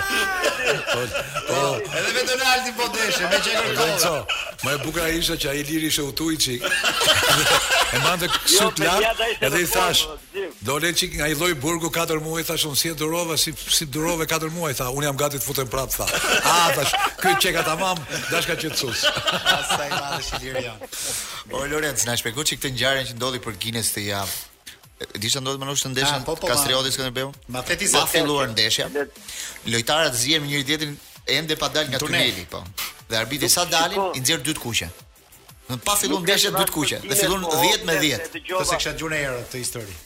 [0.88, 1.07] Po,
[1.53, 1.62] po.
[2.01, 4.18] Edhe me Donaldi po deshe, me çfarë kohë.
[4.64, 6.64] Më e bukur isha që ai Ilir ishte utuj çik.
[7.95, 9.20] E mande kështu jo, lart.
[9.38, 10.09] Edhe i thash,
[10.66, 14.26] Do çik nga i lloj burgu 4 muaj tash unë si durova si si durove
[14.32, 16.07] 4 muaj tha unë jam gati të futem prap tha.
[16.55, 17.97] A tash ky çeka tamam
[18.32, 19.05] dashka çetçus.
[19.70, 20.74] Sa i madhe Siliria.
[21.53, 24.22] O Lorenz na shpjegou çik të ngjarën që ndodhi për Ginës të ja.
[25.22, 27.30] Disa ndodhet më në ndeshën ah, po, po, Kastrioti i Skënderbeu.
[27.55, 28.89] Ma theti sa filluar ndeshja.
[29.70, 30.97] Lojtarët zihen me njëri tjetrin
[31.37, 32.64] ende pa dalë nga tuneli po.
[33.09, 34.91] Dhe arbitri sa dalin i nxjerr dy të kuqe.
[35.70, 38.24] Në pa fillon ndeshja dy të kuqe dhe fillon 10 po, me 10.
[38.24, 39.97] Kështu që kisha gjunë herë të histori.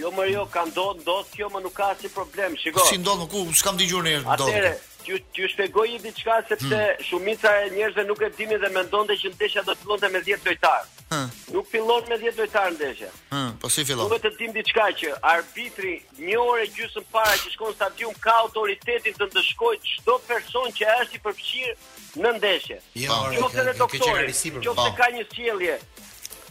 [0.00, 2.84] Jo më jo, ka do të kjo, më nuk ka asnjë problem, shikoj.
[2.90, 3.40] Si ndodh më ku?
[3.56, 4.46] S'kam dëgjuar ne ndodh.
[4.50, 4.72] Atëre,
[5.08, 7.04] ju ju shpjegoj një diçka sepse hmm.
[7.08, 10.44] shumica e njerëzve nuk e dinin dhe mendonte që ndeshja do të fillonte me 10
[10.48, 10.84] lojtar.
[11.14, 11.30] Hmm.
[11.54, 13.10] Nuk fillon me 10 lojtar ndeshja.
[13.32, 13.54] Hmm.
[13.62, 14.12] Po si fillon?
[14.12, 15.94] e të dim diçka që arbitri
[16.28, 20.90] një orë gjysëm para që shkon në stadium ka autoritetin të ndeshkojë çdo person që
[20.98, 21.78] është i përpëshirë
[22.26, 22.82] në ndeshje.
[23.06, 24.22] Jo, nuk është doktor.
[24.68, 25.78] Jo, se ka një sjellje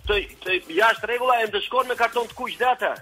[0.08, 2.94] të të jasht rregulla e të shkon me karton të kuq dhe ata.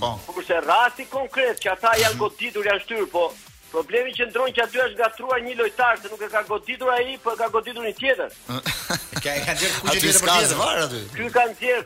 [0.00, 0.12] Po.
[0.30, 2.22] Kurse rasti konkret që ata janë mhm.
[2.22, 3.30] goditur janë shtyr, po
[3.70, 7.14] problemi që ndron që aty është gatruar një lojtar se nuk e ka goditur ai,
[7.22, 8.34] po e ka goditur një tjetër.
[9.20, 11.00] Ka ka dhënë kuq tjetër për aty.
[11.12, 11.42] Ky ka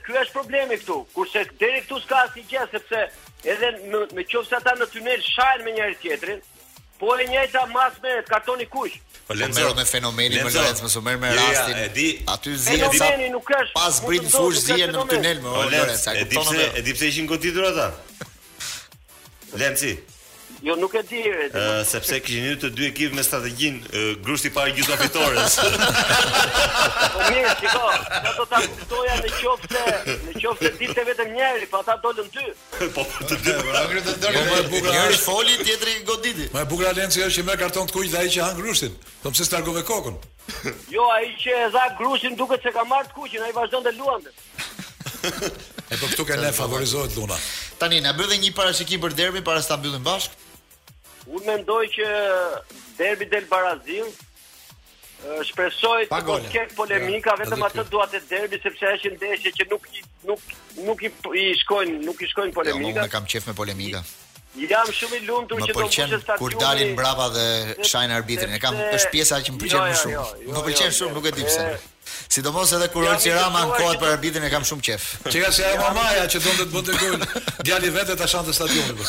[0.06, 1.00] ky është problemi këtu.
[1.16, 3.00] Kurse deri këtu s'ka asnjë gjë sepse
[3.54, 6.44] edhe në nëse ata në tunel shajnë me njëri tjetrin,
[7.00, 8.94] po e njëjta masme kartoni kuq.
[9.26, 11.78] Po, po le të me fenomenin më lehtë, më shumë me rastin.
[11.80, 12.08] Ja, e di.
[12.28, 13.14] Aty zi e sa.
[13.76, 16.12] Pas brit fush zi në tunel me Lorenca.
[16.20, 17.88] E di pse e di pse ishin goditur ata?
[19.56, 19.94] Lenci,
[20.66, 21.20] Jo, nuk e di.
[21.28, 25.56] Uh, sepse kishin një të dy ekip me strategjin uh, grushti parë gjysma fitores.
[25.58, 29.82] po mirë, shiko, ja do ta kuptoja në qoftë,
[30.26, 32.46] në qoftë ditë vetëm njëri, po ata dolën dy.
[32.78, 33.56] Po, po të dy.
[33.60, 34.88] Po më bukur.
[34.88, 36.48] Njëri foli, tjetri goditi.
[36.54, 38.96] Më e bukur Alenci është që merr karton të kuq dhe ai që han grushtin.
[39.26, 40.16] Po pse stargove kokën?
[40.96, 43.94] jo, ai që e dha grushtin duket se ka marrë të kuqin, ai vazhdon të
[44.00, 44.36] luante.
[45.92, 47.36] E po këtu kanë favorizohet Luna.
[47.80, 50.32] Tani na bëre një parashikim për derbin para se ta mbyllim bashk.
[51.28, 52.06] Unë mendoj që
[52.98, 54.08] derbi del Barazil
[55.48, 59.52] Shpresoj të mos ketë polemika, ja, vetëm atë dua të derbi sepse është një ndeshje
[59.56, 60.50] që nuk i, nuk
[60.88, 61.08] nuk i,
[61.42, 62.90] i shkojnë, nuk i shkojnë polemika.
[62.98, 64.02] Ja, unë kam qejf me polemika.
[64.54, 66.44] I jam shumë i lumtur që do të bëhet stadiumi.
[66.44, 67.46] Kur dalin brapa dhe
[67.88, 70.18] shajnë arbitrin, e kam është pjesa që më pëlqen jo, më jo, shumë.
[70.18, 71.64] Jo, më pëlqen shumë, nuk e di pse.
[72.28, 75.02] Sidomos edhe kur Olçi Rama ankohet për arbitrin e kam shumë qef.
[75.34, 77.14] Çka se ajo mamaja që do të bënte gol.
[77.64, 78.94] Djali vetë ta shante stadionin.
[78.94, 79.04] Do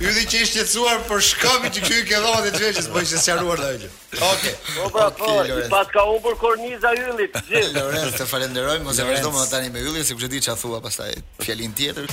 [0.05, 3.63] ylli që është qetësuar për shkëmbin që ky ke dhënë të veshës, po ishte sqaruar
[3.69, 3.77] ai.
[4.15, 4.53] Okej.
[4.75, 5.31] Po pra, po,
[5.71, 7.71] pas ka u kornisa ylli gzim.
[7.79, 11.15] Lorenz, të falenderoj, mos e vazhdo më tani me yllin, sepse di çfarë thua pastaj
[11.47, 12.11] fjalin tjetër.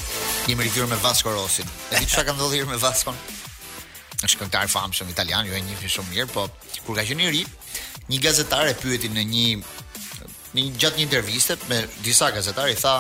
[0.47, 1.63] Një ndodhur me Vasco Rossi.
[1.93, 3.15] E di çka ka ndodhur me Vascon.
[4.21, 6.43] Është këngëtar famshëm italian, ju e njihni shumë mirë, po
[6.85, 7.41] kur ka qenë i ri,
[8.11, 9.45] një gazetar e pyeti në një
[10.53, 12.93] në një gjatë një interviste me disa gazetar i tha,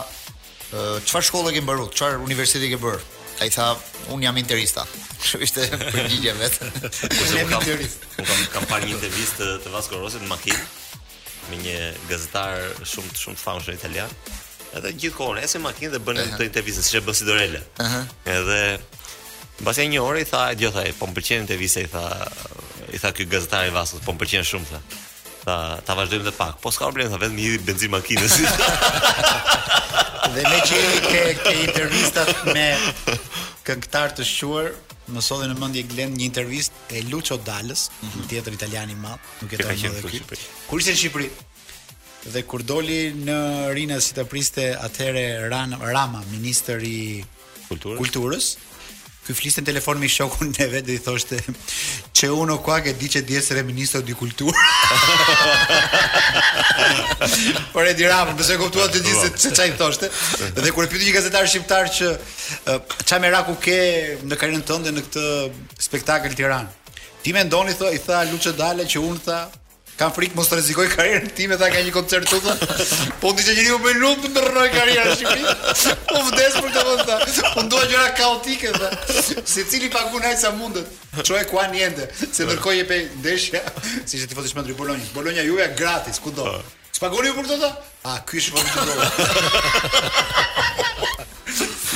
[1.05, 1.85] "Çfarë shkolle ke bërë?
[1.93, 3.01] Çfarë universiteti ke bërë?"
[3.41, 3.67] Ai tha,
[4.09, 4.85] "Un jam interista."
[5.45, 5.61] Ishte
[5.93, 6.71] përgjigje vetë.
[7.17, 7.97] Kur jam interist.
[8.17, 10.61] Un kam kam parë një intervistë të Vasco Rossi në makinë
[11.51, 11.77] me një
[12.09, 14.09] gazetar shumë shumë famshëm italian
[14.79, 17.59] edhe kohën, ese makinë dhe bën të intervistë siç e bën Sidorela.
[17.77, 18.11] Uh -huh.
[18.35, 18.61] Edhe
[19.61, 22.05] mbas një orë i tha, "Jo, tha, po më përqenë intervista." I tha,
[22.95, 24.79] i tha ky gazetar i vasës, "Po më përqenë shumë." Tha.
[25.45, 25.55] Ta
[25.85, 26.53] ta vazhdojmë të pak.
[26.61, 28.33] Po s'ka problem, tha, vetëm hidhi benzin makinës.
[30.35, 32.67] dhe me që i ke, ke intervistat me
[33.67, 34.67] këngëtar të shquar,
[35.13, 38.27] më sodhe në mendje Glen një intervistë e Lucio Dallës, një mm -hmm.
[38.29, 40.23] tjetër italian i madh, nuk jeton më këtu.
[40.69, 41.27] Kur ishte në Shqipëri?
[42.29, 43.37] dhe kur doli në
[43.73, 47.23] Rina si të priste atëre Ran Rama, ministri i
[47.69, 47.97] kulturës.
[47.97, 48.49] kulturës
[49.21, 51.37] Ky fliste në telefon me shokun e vet dhe i thoshte
[52.17, 54.53] që unë kua ke di që di se re di kulturë.
[57.71, 60.09] Por e di Rama, pse kuptua të di se çfarë i thoshte.
[60.57, 62.07] Dhe kur e pyeti një gazetar shqiptar që
[63.05, 63.79] ç'a uh, meraku ke
[64.25, 65.23] në karrierën tënde në këtë
[65.85, 66.73] spektakël Tiranë.
[67.21, 69.37] Ti mendoni thë, i tha Luçë Dale që unë tha
[70.01, 72.37] kam frikë mos të rezikoj karierën ti me ta ka një koncert të
[73.21, 75.47] po t'i disë njëri u me lupë në rënoj karierën Shqipëri u
[76.09, 77.11] po vdes për të vëndë u
[77.53, 78.89] po ndoha gjëra kaotike dhe
[79.53, 80.07] se cili pak
[80.41, 80.87] sa mundet
[81.21, 83.61] që e kua njende se nërkoj e pe ndeshja
[84.09, 86.43] si që ti fëtë shmëndri Bologna Bologna juve gratis kudo.
[86.43, 86.49] do
[87.25, 87.71] ju për të
[88.03, 88.93] a ky është për të do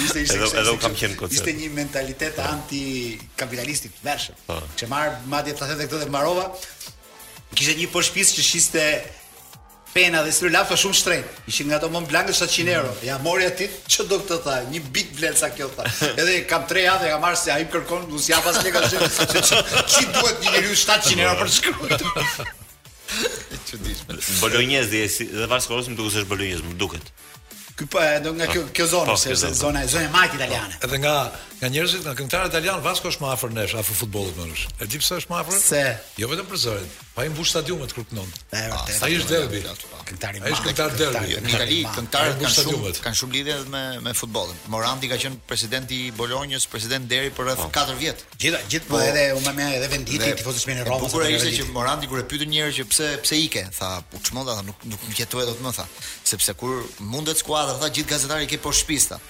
[0.05, 0.93] Ishte, edhe, edhe kam
[1.31, 2.41] Ishte një mentalitet po.
[2.51, 4.33] anti-kapitalistik, vërshë.
[4.77, 6.45] Që marë, madje të të të të mbarova,
[7.53, 8.83] Kishte një përshpis që shiste
[9.95, 11.29] pena dhe sërë lafa shumë shtrejnë.
[11.49, 12.91] Ishi nga të mën blangë 700 euro.
[13.05, 14.57] Ja, mori atit, që do këtë të thaj?
[14.73, 15.85] Një bitë blenë sa kjo tha.
[15.99, 16.09] thaj.
[16.23, 18.59] Edhe kam tre ja dhe kam marrë se a i kërkon, du si ja pas
[18.65, 19.07] lega që
[19.45, 22.43] që duhet një një 700 euro për shkru.
[24.41, 27.13] Bëllonjes dhe, dhe varës kërës më duket se është bëllonjes, më duket.
[27.79, 30.11] Ky po do nga po, kjo kjo zonë, po, se është zona e zonë e
[30.13, 30.75] majt italiane.
[30.83, 31.15] Edhe nga
[31.59, 34.77] nga njerëzit, nga këngëtarët italianë, Vasco është më afër nesh, afër futbollit më është.
[34.83, 35.59] E di pse është më afër?
[35.67, 35.81] Se
[36.23, 38.27] jo vetëm për zonën, Pa i mbush stadiumet kur punon.
[38.91, 39.83] Sa ish po, derbi aty.
[39.87, 40.47] Po, po, këngëtar i madh.
[40.49, 41.35] Ai është këngëtar derbi.
[41.45, 44.57] Nikali, këngëtar kanë shumë kanë shumë lidhje me me futbollin.
[44.73, 48.23] Morandi ka qenë presidenti i Bolonjës, president deri për rreth 4 vjet.
[48.41, 51.09] Gjithë gjithë po edhe u mamia edhe venditi tifozësh me në Romë.
[51.15, 54.57] Kur ishte që Morandi kur e pyetën një që pse pse ike, tha, u çmonda,
[54.59, 55.87] tha, nuk nuk më jetoj dot më tha."
[56.33, 59.21] Sepse kur mundet skuadra, tha, gjithë gazetarët ke poshtë shtëpista.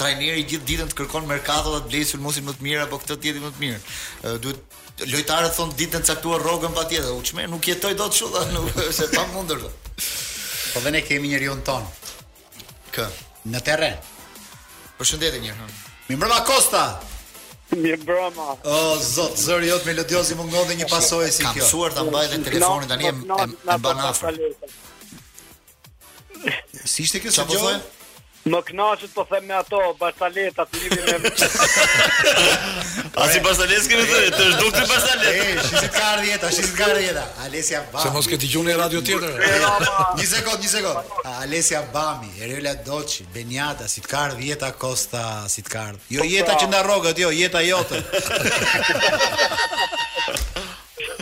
[0.00, 3.20] Trajneri gjithë ditën të kërkon merkato dhe të blejë sulmosin më të mirë apo këtë
[3.22, 4.38] tjetër më të mirë.
[4.42, 4.66] Duhet
[5.06, 9.10] lojtarët thonë ditën caktuar rrogën patjetër, u çmë, nuk jetoj dot çu, nuk është e
[9.14, 9.60] pamundur.
[10.72, 11.86] Po dhe ne kemi një ton.
[12.94, 13.06] K,
[13.46, 13.98] në terren.
[14.98, 15.68] Përshëndetje një herë.
[16.08, 16.82] Mi mbrëma Costa.
[17.76, 18.46] Mi mbrëma.
[18.66, 21.52] O zot, zëri jot me lodiosi më ngodhi një pasojë si kjo.
[21.52, 24.24] Kam mësuar ta mbaj dhe telefonin tani e mbanaf.
[26.84, 27.54] Si ishte kjo çfarë?
[27.54, 27.97] Po
[28.48, 31.30] Më knaqët po them me ato, bastaleta, të një me...
[33.20, 35.34] A si bastaletës më të të është duke të bastaletë.
[35.34, 37.24] E, shisit ka ardhë jetë, si ka ardhë jetë.
[37.44, 38.06] Alesja Bami...
[38.06, 39.36] Se mos këtë gjunë e radio tjetër.
[39.36, 41.12] Një sekond, një sekond.
[41.42, 45.86] Alesja Bami, Erela Doqi, Benjata, si të ka ardhë jetë, Kosta, si të ka
[46.16, 48.04] Jo jetë që nda rogët, jo, jetë a jotë.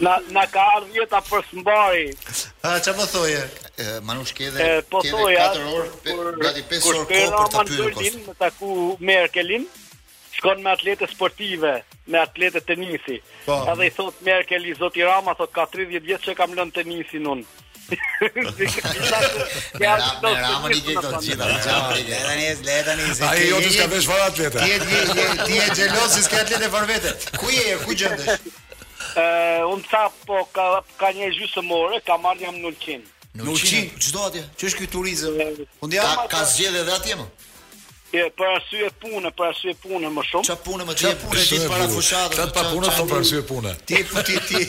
[0.01, 2.11] na na ka ardhur jeta për smbari.
[2.63, 3.43] A ç'a po thoje?
[4.05, 5.15] Manush ke edhe po ke 4
[5.73, 5.91] orë,
[6.43, 7.91] gati 5 orë kohë për ta pyetur.
[7.97, 8.71] Kur më taku
[9.01, 9.65] Merkelin,
[10.37, 11.75] shkon me atlete sportive,
[12.07, 13.17] me atlete tenisi.
[13.45, 13.53] Pa.
[13.53, 13.53] Po.
[13.77, 17.27] Edhe i thot Merkel i zoti Rama, thot ka 30 vjet që kam lënë tenisin
[17.37, 17.47] unë.
[17.95, 17.95] Ja,
[20.23, 21.47] do të ramon i gjithë të gjitha.
[21.47, 23.05] Ja, tani është le tani.
[23.29, 24.49] Ai jo të ska vesh fara Ti je
[24.83, 27.11] ti je xhelos se ska atletë për vetë.
[27.39, 27.69] Ku je?
[27.85, 28.65] Ku gjendesh?
[29.15, 30.67] Uh, unë ta po ka,
[31.01, 33.03] ka një gjysë more, ka marrë jam në lëqin.
[33.37, 33.43] Në
[34.01, 34.43] që do atje?
[34.59, 35.33] Që është turizëm?
[35.85, 37.27] Unë dhja, ka zgjede dhe atje më?
[38.17, 40.47] Je, për arsye pune, për arsye pune më shumë.
[40.49, 41.07] Qa pune më tje?
[41.07, 42.35] Qa pune ti para fushatë?
[42.39, 43.73] Qa pa pune, sot për arsye pune?
[43.89, 44.61] Ti, ti, ti.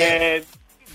[0.00, 0.10] je,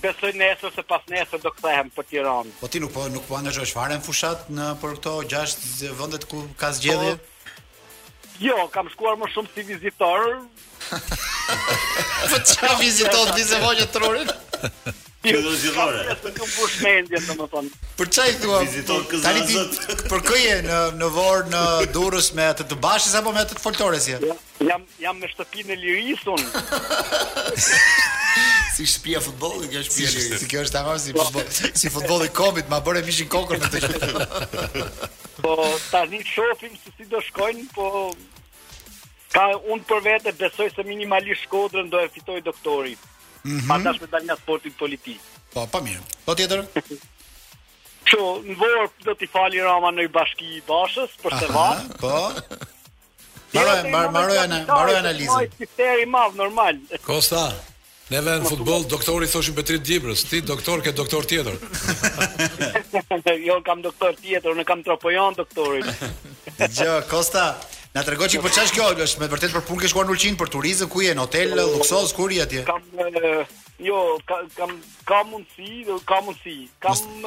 [0.04, 2.52] besoj nesër se pas nesër do kthehem për Tiranë.
[2.62, 6.24] Po ti nuk po nuk po angazhosh fare në fushat në për këto 6 vendet
[6.32, 7.14] ku ka zgjedhje?
[7.20, 7.24] Po,
[8.42, 10.28] Jo, kam shkuar më shumë si vizitor.
[12.30, 14.36] Po çfarë vizitor, vizitor të trurit?
[15.26, 16.16] Jo do zgjidhore.
[16.36, 17.70] Kam bush mendje domethën.
[17.98, 18.58] Për çaj thua?
[19.24, 19.62] Tani ti
[20.12, 21.62] për kë je në në vor në
[21.96, 24.20] Durrës me atë të bashis apo me atë të foltores je?
[24.68, 26.48] Jam jam me shtëpinë e Lirisun.
[28.74, 30.38] Si shpia futbolli, kjo është shpia.
[30.42, 31.44] Si kjo është tamam si futboll,
[31.78, 34.24] si futbolli kombit, ma bëre mishin kokën me të.
[35.44, 35.54] Po
[35.92, 37.92] tani shohim se si do shkojnë, po
[39.36, 43.06] ka un për vete besoj se minimalisht Shkodrën do e fitoj doktorit
[43.44, 43.68] mm -hmm.
[43.68, 45.18] pastaj me dalin sportin politik.
[45.54, 46.02] Po, pa, po pa mirë.
[46.26, 46.64] Po tjetër.
[48.10, 51.84] Ço, në vor do t'i fali Rama në bashki i Bashës për të vënë.
[52.00, 52.32] Po.
[53.54, 53.78] Mbaroj,
[54.12, 55.38] mbaroj anë, mbaroj analizën.
[55.38, 56.74] Ai është i madh normal.
[57.10, 57.48] Kosta.
[58.12, 58.96] Në vend futboll, futbollit po.
[58.96, 61.54] doktorit thoshin Petrit Dibrës, ti doktor ke doktor tjetër.
[62.92, 65.86] Unë jo, kam doktor tjetër, ne kam tropojon doktorin.
[66.60, 67.54] Dgjoj Kosta,
[67.94, 70.38] Na tregoj çik po çash kjo, është me vërtet për punë ke shkuar në Ulqin
[70.40, 72.64] për turizëm, ku je në hotel, luksos, kur je atje?
[72.66, 72.82] Kam
[73.88, 74.74] jo, kam kam kam
[75.14, 76.66] kam mundësi.
[76.82, 77.22] Kam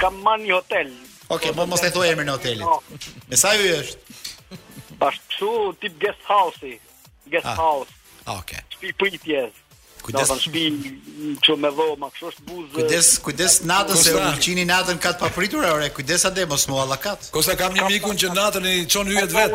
[0.00, 0.94] kam marrë një hotel.
[1.28, 2.64] Okej, okay, mos e thuaj emrin e hotelit.
[2.64, 2.78] No.
[3.28, 4.16] Me sa ju është?
[5.04, 5.52] Bashkëshu
[5.84, 6.72] tip guest house.
[7.34, 7.58] Guest ah.
[7.60, 7.92] house.
[8.24, 8.62] Ah, okej.
[8.64, 8.68] Okay.
[8.72, 9.62] Shtëpi pritjes.
[10.06, 10.30] Kujdes
[11.58, 12.68] me dhomë, kështu është buzë.
[12.76, 16.98] Kujdes, kujdes natën se ulçini natën kat papritur, ore, kujdes atë mos mua alla
[17.34, 19.52] Kosa kam një mikun që natën i çon hyet vet.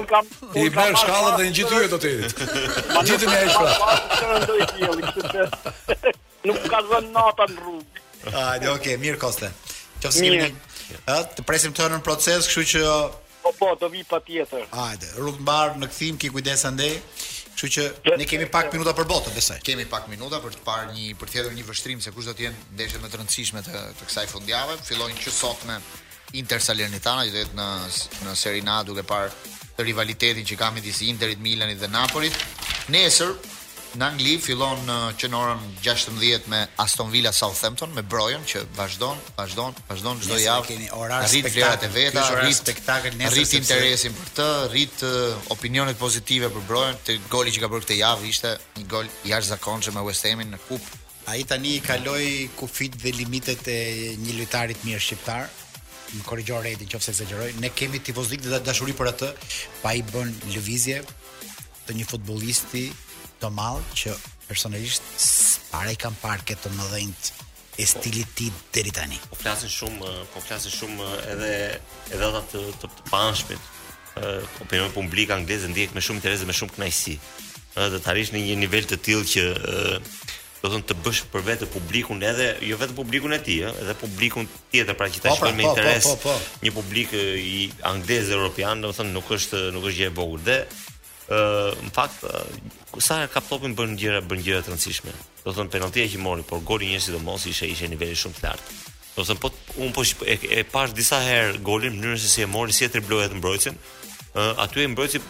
[0.59, 2.33] I merr shkallën dhe i ngjit hyet hotelit.
[2.91, 3.71] Ma ditën më ish pra.
[6.49, 7.89] Nuk ka zonë nata në rrugë.
[8.43, 9.47] Ajde, ok, mirë Koste.
[10.03, 10.51] Qof kemi.
[11.07, 12.79] Ë, të presim të hënën proces, kështu që
[13.57, 14.67] Po, do vi patjetër.
[14.67, 14.79] tjetër.
[14.83, 16.97] Ajde, rrugë mbar në kthim, ki kujdes andaj.
[17.51, 19.57] Kështu që ne kemi pak minuta për botën, besoj.
[19.65, 22.45] Kemi pak minuta për të parë një për të një vështrim se kush do të
[22.47, 24.77] jenë ndeshjet më të rëndësishme të, të kësaj fundjave.
[24.87, 25.77] Fillojnë që sot me
[26.41, 27.69] Inter Salernitana, që jetë në
[28.29, 29.31] në Serie A duke parë
[29.75, 32.37] të rivalitetin që ka midis Interit, Milanit dhe Napolit.
[32.95, 33.35] Nesër
[33.99, 34.95] në Angli fillon në
[35.35, 40.77] orën 16 me Aston Villa Southampton me Brojen që vazhdon, vazhdon, vazhdon çdo javë.
[40.95, 43.33] orar rrit vlerat e veta, rrit spektakël nesër.
[43.35, 45.03] Rrit interesin për të, rrit
[45.55, 49.97] opinionet pozitive për Brojen, te goli që ka bërë këtë javë ishte një gol jashtëzakonshëm
[49.99, 50.97] me West Hamin në kupë.
[51.31, 53.79] Ai tani i kaloi kufit dhe limitet e
[54.19, 55.49] një lojtari të mirë shqiptar
[56.15, 57.51] më korrigjo Redi nëse eksagjeroj.
[57.61, 59.29] Ne kemi tifozlik dhe dashuri për atë,
[59.83, 61.03] pa i bën lëvizje
[61.85, 62.83] të një futbollisti
[63.41, 64.13] të madh që
[64.47, 65.05] personalisht
[65.71, 67.31] para i kam parë këtë mëdhenjt
[67.81, 69.17] e stilit ti deri tani.
[69.31, 71.53] Po flasin shumë, eh, po flasin shumë eh, edhe
[72.13, 73.69] edhe ata të të, të panshmit.
[74.19, 77.17] Eh, po për publik angleze ndihet me shumë interes dhe me shumë kënaqësi.
[77.73, 79.43] do të arrish në një nivel të tillë që
[80.61, 83.79] do të thonë të bësh për vetë publikun edhe jo vetë publikun e tij, ëh,
[83.85, 86.03] edhe publikun tjetër pra që ta shkon me interes.
[86.09, 86.65] Po, po, po po, po, po.
[86.67, 87.13] Një publik
[87.57, 90.43] i anglez europian, do të thonë nuk është nuk është gjë e vogël.
[90.51, 90.57] Dhe
[91.31, 95.13] në fakt uh, sa ka topin bën gjëra bën gjëra të rëndësishme.
[95.45, 98.77] Do thon penaltia që mori, por goli një sidomos ishte ishte niveli shumë të lartë.
[99.15, 99.51] Do thon po
[99.83, 102.91] un po e, e pash disa herë golin mënyrën se si e mori, si e
[102.93, 103.79] triploi atë mbrojtësin.
[104.31, 105.21] Uh, aty e mbrojtësi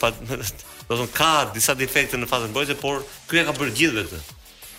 [0.00, 0.12] pa
[0.90, 4.22] do thon ka disa defekte në fazën mbrojtëse, por ky e ka bërë gjithë vetë.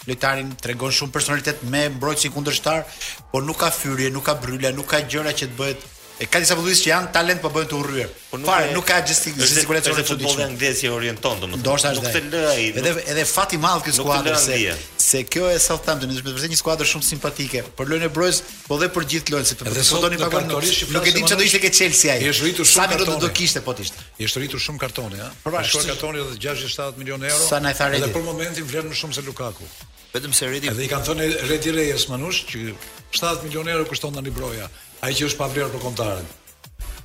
[0.07, 2.85] lojtarin, tregon shumë personalitet me mbrojtësin kundërshtar,
[3.33, 5.83] por nuk ka fyrje, nuk ka brylla, nuk ka gjëra që të bëhet
[6.23, 8.11] E ka disa futbollistë që janë talent po bëjnë të urryer.
[8.31, 10.19] Po nuk Fare, e, nuk ka gjestik, gestikulacion të çuditshëm.
[10.23, 11.59] Futbolli anglez i orienton domethënë.
[11.65, 12.67] Ndoshta nuk të lë ai.
[12.79, 14.59] Edhe edhe fati i madh këtë skuadër se
[15.03, 18.77] se kjo e Southampton është vërtet një skuadër shumë simpatike për lojën e Brojës, po
[18.79, 21.59] dhe për gjithë lojën, sepse po doni pak më Nuk e di çfarë do ishte
[21.65, 22.23] ke Chelsea ai.
[22.31, 22.87] Është rritur shumë kartoni.
[22.87, 23.95] Sa minuta do kishte po tisht.
[24.23, 25.27] Është rritur shumë kartoni, ha.
[25.43, 27.43] Për po, shkak kartoni edhe 67 milionë euro.
[27.51, 29.67] Sa na i Dhe për momentin vlen më shumë se Lukaku.
[30.15, 30.71] Vetëm se Redi.
[30.71, 32.71] Edhe i kanë thënë Redi Reyes Manush që
[33.19, 34.71] 7 milionë euro kushton tani Broja
[35.03, 36.27] ai që është pa vlerë për kontaren.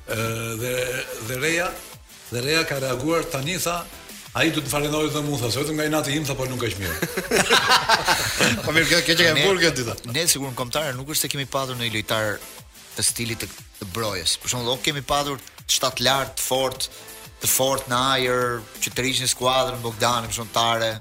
[0.09, 0.19] Ë
[0.61, 0.73] dhe
[1.27, 1.67] dhe Reja,
[2.31, 3.75] dhe Reja ka reaguar tani tha,
[4.39, 6.71] ai do të falenderoj dhe mua tha, vetëm nga inati im tha po nuk ka
[6.79, 7.09] mirë.
[8.65, 9.97] po mirë, kjo kjo që ka burgë ti tha.
[10.15, 12.39] Ne sigurisht kontaren nuk është se kemi padur në lojtar
[12.95, 14.37] të stilit të, të brojës.
[14.43, 16.87] Për shembull, ok kemi patur shtat lart, fort,
[17.43, 18.47] të fortë në ajër,
[18.83, 20.91] që të rishin skuadrën Bogdanin, për shembull,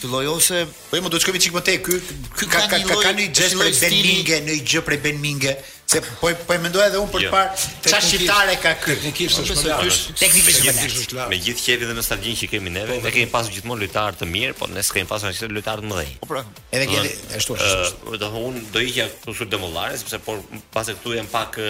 [0.00, 1.96] Ti ose po më duhet të shkoj çik më tej ky
[2.40, 5.52] ky ka ka ka kanë një gjë për Beninge, në një gjë për Beninge,
[5.92, 7.32] se po po mendoj edhe un për të jo.
[7.34, 7.50] parë
[7.84, 8.96] çfarë shitare ka ky.
[9.04, 9.74] Ne kish të
[10.22, 10.64] teknikisht
[11.12, 14.18] po, Me gjithë qetin dhe nostalgjin që kemi neve, po, ne kemi pasur gjithmonë lojtarë
[14.22, 16.16] të mirë, po ne s'kem pasur asnjë lojtar të mëdhenj.
[16.24, 16.44] Po pra.
[16.72, 17.04] Edhe kjo
[17.36, 18.00] ashtu është.
[18.06, 20.38] Do të thon un do iqja këtu demollare, sepse po
[20.74, 21.60] pas e këtu jam pak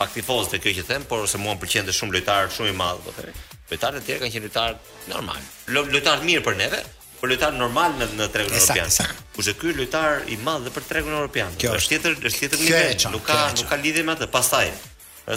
[0.00, 2.76] pak tifoz te kjo që them, por se mua m'pëlqen të shumë lojtar shumë i
[2.82, 3.30] madh, po the.
[3.66, 5.40] Lojtarët e tjerë kanë qenë lojtarë normal.
[5.74, 6.78] Lojtarë të mirë për neve,
[7.16, 9.14] për po lojtar normal në në tregun evropian.
[9.36, 11.54] Kurse ky lojtar i madh dhe për tregun evropian.
[11.60, 14.28] Kjo është tjetër, është tjetër nivel, nuk ka nuk ka lidhje me atë.
[14.34, 14.68] Pastaj,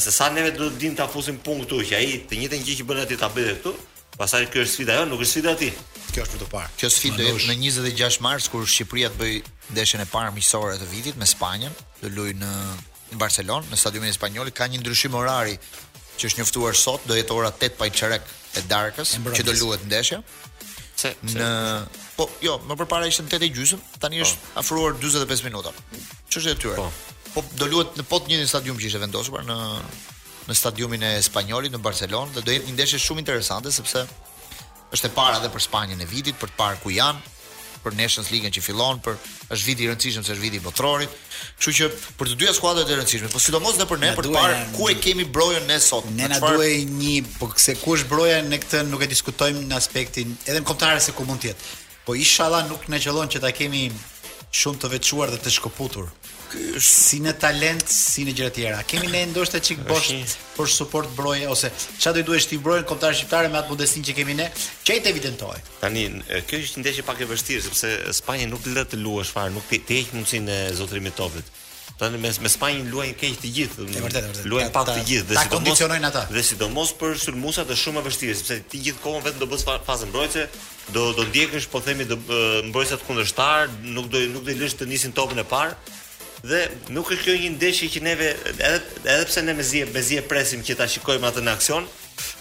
[0.04, 2.78] se sa neve do të dimë ta fusim punë këtu, që ai të njëjtën gjë
[2.82, 3.74] që bën aty ta bëjë këtu,
[4.20, 5.70] pastaj kjo është sfida jo, nuk është sfida ti.
[6.12, 6.74] Kjo është për të parë.
[6.82, 9.38] Kjo sfidë do të jetë në 26 mars kur Shqipëria të bëj
[9.78, 12.52] ndeshjen e parë miqësore të vitit me Spanjën, do luaj në
[13.22, 15.56] Barcelonë, në stadiumin spanjol, ka një ndryshim orari
[16.20, 18.28] që është njoftuar sot, do jetë ora 8 pa çerek
[18.60, 20.20] e darkës që do luhet ndeshja.
[21.00, 21.46] Se në
[22.18, 24.26] po jo, më përpara ishte në tetë e gjysmë, tani po.
[24.28, 25.72] është afruar 45 minuta.
[26.28, 26.76] Çështja e tyre.
[26.76, 27.18] Po.
[27.36, 29.56] Po do luhet në pot një stadium që ishte vendosur në
[30.50, 34.02] në stadiumin e Spanjolit në Barcelonë dhe do jetë një ndeshje shumë interesante sepse
[34.98, 37.38] është e para edhe për Spanjën e vitit, për të parë ku janë
[37.90, 39.18] për Nations league që fillon për
[39.50, 41.16] është vit i rëndësishëm se është vit i botrorit.
[41.60, 44.28] Kështu që për të dyja skuadrat e rëndësishme, por sidomos edhe për ne, ne për
[44.30, 46.10] të parë ku e kemi brojën ne sot.
[46.20, 49.78] Ne na duhet një, po se ku është broja ne këtë nuk e diskutojmë në
[49.82, 51.78] aspektin edhe në kontrare se ku mund të jetë.
[52.06, 53.88] Po inshallah nuk na qellon që ta kemi
[54.62, 56.08] shumë të veçuar dhe të shkëputur
[56.82, 58.80] si në talent, si në gjëra të tjera.
[58.90, 60.12] Kemi ne ndoshta çik bosh
[60.58, 64.06] për suport broje ose çfarë do i duhesh ti brojën kombëtar shqiptare me atë modestin
[64.08, 64.50] që kemi ne?
[64.88, 65.56] Çajt evidentoj.
[65.84, 66.08] Tani
[66.50, 69.68] kjo është një ndeshje pak e vështirë sepse Spanja nuk le të luash fare, nuk
[69.70, 71.54] të heq mundsinë e zotrimit topit.
[72.00, 73.86] Tani me me Spanjën luajnë keq të gjithë.
[73.86, 74.50] E vërtetë, vërtetë.
[74.50, 76.22] Luajnë pak të gjithë dhe si kondicionojnë ata.
[76.34, 80.10] Dhe sidomos për sulmusat është shumë e vështirë sepse ti gjithkohon vetëm do bësh fazën
[80.10, 80.48] mbrojtëse
[80.96, 82.16] do do ndjekësh po themi do
[82.70, 85.76] mbrojtësat kundërshtar nuk do nuk do i lësh të nisin topin e parë
[86.44, 86.66] dhe
[86.96, 90.62] nuk është kjo një ndeshje që neve edhe edhe pse ne mezi mezi e presim
[90.64, 91.88] që ta shikojmë atë në aksion,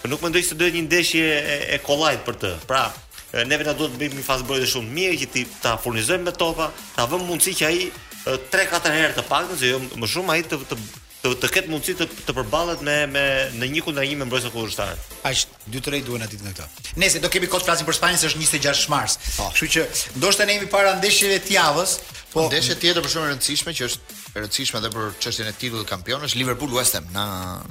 [0.01, 2.53] por nuk mendoj se do të një ndeshje e, e kollajt për të.
[2.69, 2.85] Pra,
[3.49, 6.33] neve na duhet të bëjmë një fazë bojë shumë mirë që ti ta furnizojmë me
[6.35, 7.91] topa, ta vëmë mundësi që ai
[8.53, 10.79] 3-4 herë të paktën, se jo më shumë ai të, të
[11.19, 13.21] të të ketë mundësi të të përballet me me
[13.59, 14.95] në një kundër me mbrojtësin kundërshtare.
[15.27, 15.41] Aq
[15.73, 16.83] 2-3 duhen atit në këtë.
[17.01, 19.17] Nëse do kemi kohë të për Spanjën se është 26 mars.
[19.35, 19.85] Kështu që
[20.21, 21.97] ndoshta ne jemi para ndeshjeve të javës,
[22.31, 25.55] po ndeshje tjetër për shumë e rëndësishme që është e rëndësishme edhe për çështjen e
[25.57, 27.25] titullit të kampionësh Liverpool West Ham në,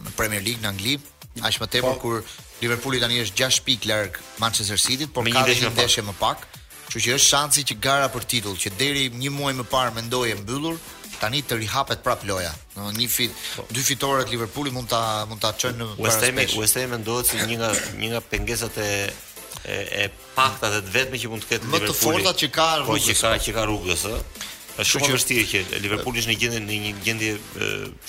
[0.05, 0.99] në Premier League në Angli,
[1.46, 2.18] aq më tepër po.
[2.18, 6.44] kur Liverpooli tani është 6 pikë larg Manchester City-t, por ka një ndeshje më pak.
[6.88, 10.34] Kështu që është shansi që gara për titull, që deri një muaj më parë mendoje
[10.40, 10.80] mbyllur,
[11.20, 12.50] tani të rihapet prap loja.
[12.74, 16.44] Do një fit, dy fitore të Liverpoolit mund ta mund ta çojnë në West Ham.
[16.60, 20.04] West Ham ndohet si një nga një nga pengesat e e, e
[20.38, 21.96] pakta dhe të vetme që mund të ketë Liverpooli.
[21.96, 24.54] Më të fortat që ka po, rrugës, po që ka që ka rrugës, ëh.
[24.78, 27.30] Është shumë vështirë që Liverpooli është në gjendje në një gjendje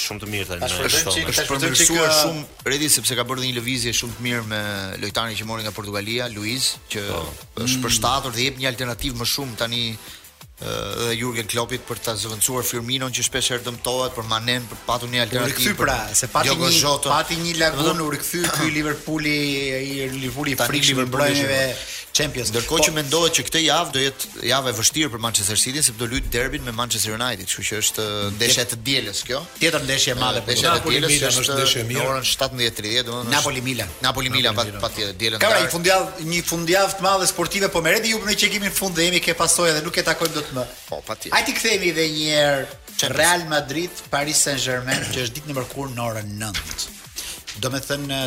[0.05, 0.67] shumë të mirë tani.
[0.69, 4.43] Është vërtet që është përmirësuar shumë Redi sepse ka bërë një lëvizje shumë të mirë
[4.51, 4.59] me
[5.01, 7.23] lojtarin që mori nga Portugalia, Luiz, që po.
[7.65, 7.83] është mm.
[7.87, 9.81] përshtatur dhe jep një alternativë më shumë tani
[10.59, 15.07] dhe Jurgen Kloppit për ta zëvendësuar Firminon që shpesh herë dëmtohet për Manen, për patu
[15.13, 15.69] një alternativë.
[15.71, 19.37] Rikthy pra, se pati një pati një lagun u rikthy ky Liverpooli,
[19.79, 20.99] i Liverpooli i frikshëm
[22.17, 22.49] Champions.
[22.51, 25.81] Ndërkohë po- që mendohet që këtë javë do jetë javë e vështirë për Manchester City
[25.85, 29.41] sepse do luajë derbin me Manchester United, kështu që është uh, ndeshja e dielës kjo.
[29.61, 32.05] Tjetër ndeshje e madhe për Napoli Milan është e mirë.
[32.05, 33.89] Orën 17:30 domethënë Napoli Milan.
[34.07, 35.41] Napoli Milan patjetër dielën.
[35.43, 39.07] Ka një fundjavë, një fundjavë të madhe sportive, po merret ju në çekimin fund dhe
[39.09, 40.67] jemi ke pasojë dhe nuk e takojmë dot më.
[40.89, 41.35] Po, patjetër.
[41.37, 46.05] Hajti kthehemi edhe një herë Real Madrid Paris Saint-Germain që është ditë në mërkur në
[46.09, 46.85] orën 9.
[47.63, 48.17] Do me thënë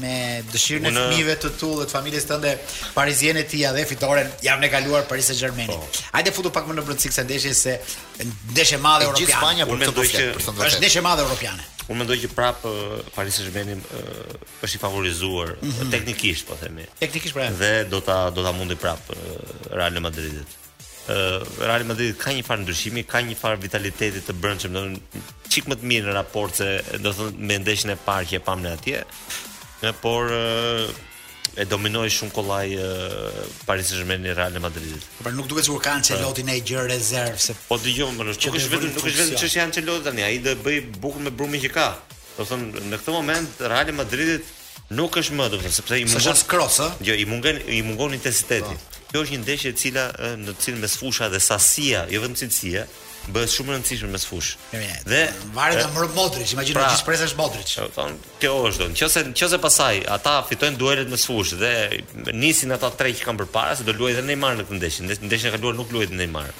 [0.00, 2.50] me dëshirën e fëmijëve të tu dhe të familjes tënde
[2.96, 5.70] pariziane ti ja dhe fitoren javën e kaluar Paris Saint-Germain.
[5.70, 5.78] Po.
[6.12, 7.76] Hajde futu pak më në brëndësi kësaj ndeshje se
[8.52, 9.30] ndeshje madhe europiane.
[9.30, 10.62] Gjithë Spanja për të thënë.
[10.66, 11.66] Është ndeshje madhe europiane.
[11.90, 12.62] Unë mendoj që prap
[13.16, 13.80] Paris Saint-Germain
[14.66, 15.90] është i favorizuar mm -hmm.
[15.90, 16.84] teknikisht, po themi.
[17.00, 17.48] Teknikisht prap.
[17.50, 17.58] Po.
[17.64, 19.00] Dhe do ta do ta mundi prap
[19.70, 20.48] Real Madridit.
[21.10, 24.90] Uh, Real Madrid ka një farë ndryshimi, ka një farë vitaliteti të brëndshëm, do të
[24.90, 25.22] thonë
[25.52, 26.68] çik më të mirë në raport se
[27.02, 29.00] do të thonë me ndeshjen e parë që e pam ne atje.
[29.82, 30.28] E, por
[31.58, 32.68] e dominoi shumë kollaj
[33.66, 35.02] Paris Saint-Germain i Real Madridit.
[35.16, 38.26] Por pra, nuk duket se u ka Ancelotti në gjë rezervë se Po dëgjoj, më
[38.28, 41.62] nuk është vetëm nuk është vetëm çështja Ancelotti tani, ai do bëj bukur me brumin
[41.64, 41.88] që ka.
[42.36, 44.52] Do thonë në këtë moment Real Madridit
[44.94, 46.90] nuk është më, do thonë, sepse i mungon se cross, ë?
[47.08, 48.76] Jo, i mungon i mungon intensiteti.
[48.76, 49.04] Po.
[49.10, 50.06] Kjo është një ndeshje e cila
[50.44, 52.84] në cilën mes fusha dhe sasia, jo vetëm cilësia,
[53.28, 54.80] bëhet shumë e rëndësishme mes fushë.
[55.08, 55.20] Dhe
[55.54, 57.74] varet nga Modrić, imagjino pra, që presesh Modrić.
[57.76, 58.96] Do të thonë, kjo është don.
[59.00, 61.74] Nëse nëse pasaj ata fitojnë duelet mes fushë dhe
[62.36, 65.06] nisin ata tre që kanë përpara, se do luajë edhe Neymar në këtë ndeshje.
[65.06, 66.52] Në ndeshjen e kaluar nuk luajë edhe Neymar.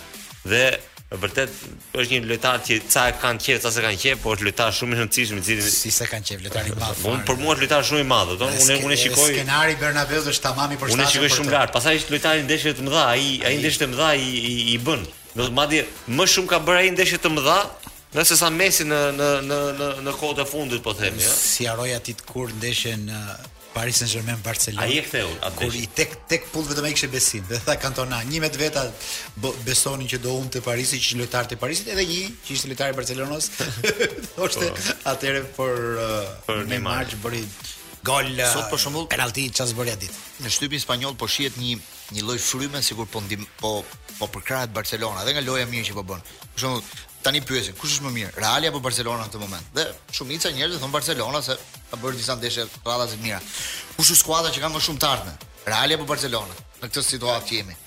[0.53, 0.65] Dhe
[1.11, 1.51] vërtet
[1.99, 4.77] është një lojtar që ca e kanë qejf, ca s'e kanë qejf, por është lojtar
[4.77, 7.01] shumë i rëndësishëm i cili si s'e kanë qejf lojtar i madh.
[7.11, 10.29] Unë për mua është lojtar shumë i madh, do thonë, unë unë shikoj skenari Bernabeu
[10.31, 11.01] është tamam i përshtatshëm.
[11.01, 11.75] Unë shikoj shumë lart.
[11.75, 15.03] Pastaj është lojtari ndeshjeve të mëdha, ai ai ndeshje të mëdha i i bën.
[15.39, 15.85] Do të madje
[16.19, 17.59] më shumë ka bërë ai ndeshje të mëdha
[18.17, 21.31] nëse sa Messi në në në në në kohët e fundit po themi, ëh.
[21.39, 23.21] Si haroi atë të kur ndeshje në
[23.71, 24.83] Paris Saint-Germain Barcelona.
[24.83, 25.59] Ai e ktheu atë.
[25.61, 27.45] Kur i tek tek pull vetëm ai kishte besim.
[27.47, 28.83] Dhe tha Cantona, një me vetë
[29.69, 32.99] besonin që do humbte Parisi, që lojtar të Parisit, edhe një që ishte lojtar i
[32.99, 33.51] Barcelonës.
[34.35, 34.97] Është po.
[35.15, 35.77] atëre por
[36.49, 37.47] për uh, Neymar që bëri
[38.07, 41.57] gol sot për eh, shembull penalti çfarë bëri atë ditë në shtypin spanjoll po shihet
[41.61, 41.77] një
[42.17, 43.83] një lloj fryme sikur po ndim po
[44.19, 46.23] po përkrahet Barcelona dhe nga loja mirë që po bën
[46.55, 49.85] për shembull tani pyesin kush është më mirë Real apo Barcelona në këtë moment dhe
[50.17, 51.59] shumica njerëz thon Barcelona se
[51.91, 53.43] ka bërë disa ndeshje rradha të mira
[53.99, 57.49] kush është skuadra që ka më shumë të ardhmë Real apo Barcelona në këtë situatë
[57.51, 57.79] që jemi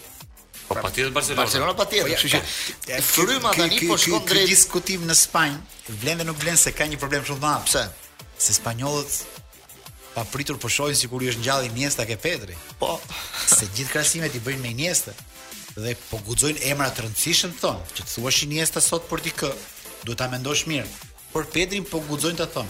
[0.64, 1.44] Po pra, patjetër Barcelona.
[1.44, 5.58] Barcelona patjetër, po kështu që fryma tani po shkon drejt diskutim në Spanjë,
[6.02, 7.66] vlen dhe nuk vlen se ka një problem shumë të madh.
[7.68, 7.84] Pse?
[8.48, 9.18] Se spanjollët
[10.14, 12.56] pa pritur po shohin sikur i është ngjalli Iniesta ke Pedri.
[12.80, 13.00] Po,
[13.50, 15.14] se gjithë krasimet i bëjnë me Iniesta
[15.74, 19.50] dhe po guxojnë emra të rëndësishëm thon, që të thuash Iniesta sot për dikë,
[20.06, 20.86] duhet ta mendosh mirë.
[21.34, 22.70] Por Pedrin po guxojnë ta thon.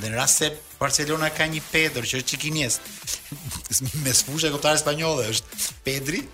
[0.00, 0.48] Dhe në rast se
[0.80, 2.90] Barcelona ka një Pedër që është Iniest,
[4.04, 6.24] me sfuzë e kuptar spanjolle është Pedri,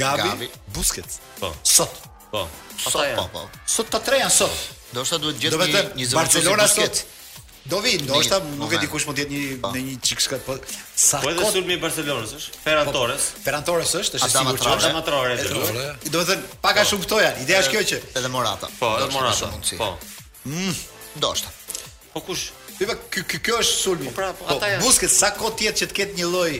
[0.00, 1.20] Gabi, Busquets.
[1.42, 1.52] Po.
[1.66, 1.92] Sot.
[2.30, 2.46] Po.
[2.78, 3.02] Sot.
[3.18, 3.44] Po, po.
[3.68, 4.56] Sot ta trejan sot.
[4.94, 6.14] Do të thotë duhet gjithë një zëvendës.
[6.16, 7.04] Barcelona sot.
[7.66, 9.70] Do vi, do ta nuk e di kush mund të jetë një po.
[9.74, 10.54] në një çik shkat po.
[10.96, 11.26] Sa kot.
[11.28, 12.60] Po edhe sulmi i Barcelonës është.
[12.64, 13.26] Ferran Torres.
[13.28, 14.88] Po, po, Ferran Torres është, është sigurt që është.
[14.88, 15.74] Ferran Torres
[16.14, 18.72] Do të thënë pak a shumë këto Ideja është kjo që edhe Morata.
[18.80, 19.50] Po, edhe Morata.
[19.76, 19.90] Po.
[20.48, 20.78] Mm,
[21.20, 21.54] do është.
[22.14, 22.46] Po kush?
[22.80, 24.14] Po kjo është sulmi.
[24.16, 24.84] Pra, po, ata janë.
[24.86, 26.50] Busquets sa kot jetë që të ketë një lloj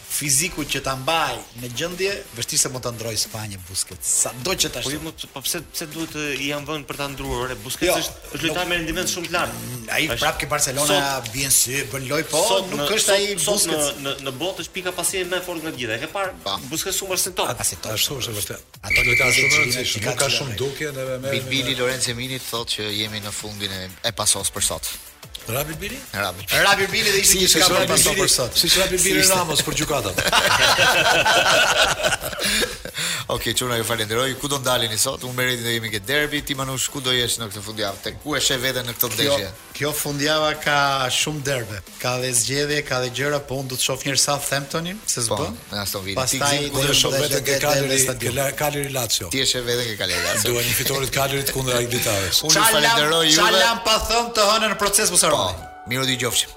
[0.00, 4.12] fiziku që ta mbaj në gjendje, vështirë se mund ta ndroj Spanjën Busquets.
[4.24, 5.08] Sa do që ta po shoh.
[5.34, 7.52] Po, pse pse duhet të i janë vënë për ta ndruar?
[7.62, 9.58] Busket Busquets jo, është është lojtar me rendiment shumë të lartë.
[9.60, 12.42] Mm, ai prapë ke Barcelona sot, bien sy, bën loj po,
[12.72, 13.68] nuk është ai Busquets.
[13.68, 15.98] Në në, në botë është pika pasi më fort nga gjithë.
[15.98, 17.52] E ke parë Busquets shumë është top.
[17.52, 17.92] Atë top.
[17.98, 18.80] Ashtu është vërtet.
[18.88, 22.72] Ato lojtarë shumë të ashtu nuk ka shumë dukje edhe me Bilbili Lorenzo Mini thotë
[22.78, 24.94] që jemi në fundin e e pasos për sot.
[25.52, 25.98] Rapi Bili?
[26.10, 26.44] Rapi.
[26.64, 28.56] Rapi Bili dhe ishte një kamera pas për sot.
[28.62, 30.20] Si Rapi Bili Ramos për gjokatën.
[33.36, 34.34] Okej, çuna ju falenderoj.
[34.40, 35.24] Ku do ndaleni sot?
[35.28, 36.42] Unë merrit ndajemi ke derbi.
[36.48, 38.14] Ti Manush ku do jesh në këtë fundjavë?
[38.24, 39.48] Ku e sheh veten në këtë ndeshje?
[39.78, 41.78] kjo fundjava ka shumë derbe.
[42.02, 45.22] Ka dhe zgjedhje, ka dhe gjëra, po unë do të shoh një sa Thamptonin, se
[45.22, 45.54] s'bën.
[45.54, 46.18] Po, na sot vjen.
[46.18, 49.30] Pastaj do të shoh vetë ke Kaleri, ke Kaleri Lazio.
[49.34, 50.50] Ti je vetë ke Kaleri Lazio.
[50.50, 52.42] Duan një fitore të Kalerit kundër Ajditaves.
[52.50, 53.38] Unë falenderoj ju.
[53.38, 55.58] Çfarë pa thëm të hënë në proces mosaroni.
[55.60, 56.54] Po, miro dëgjofshim.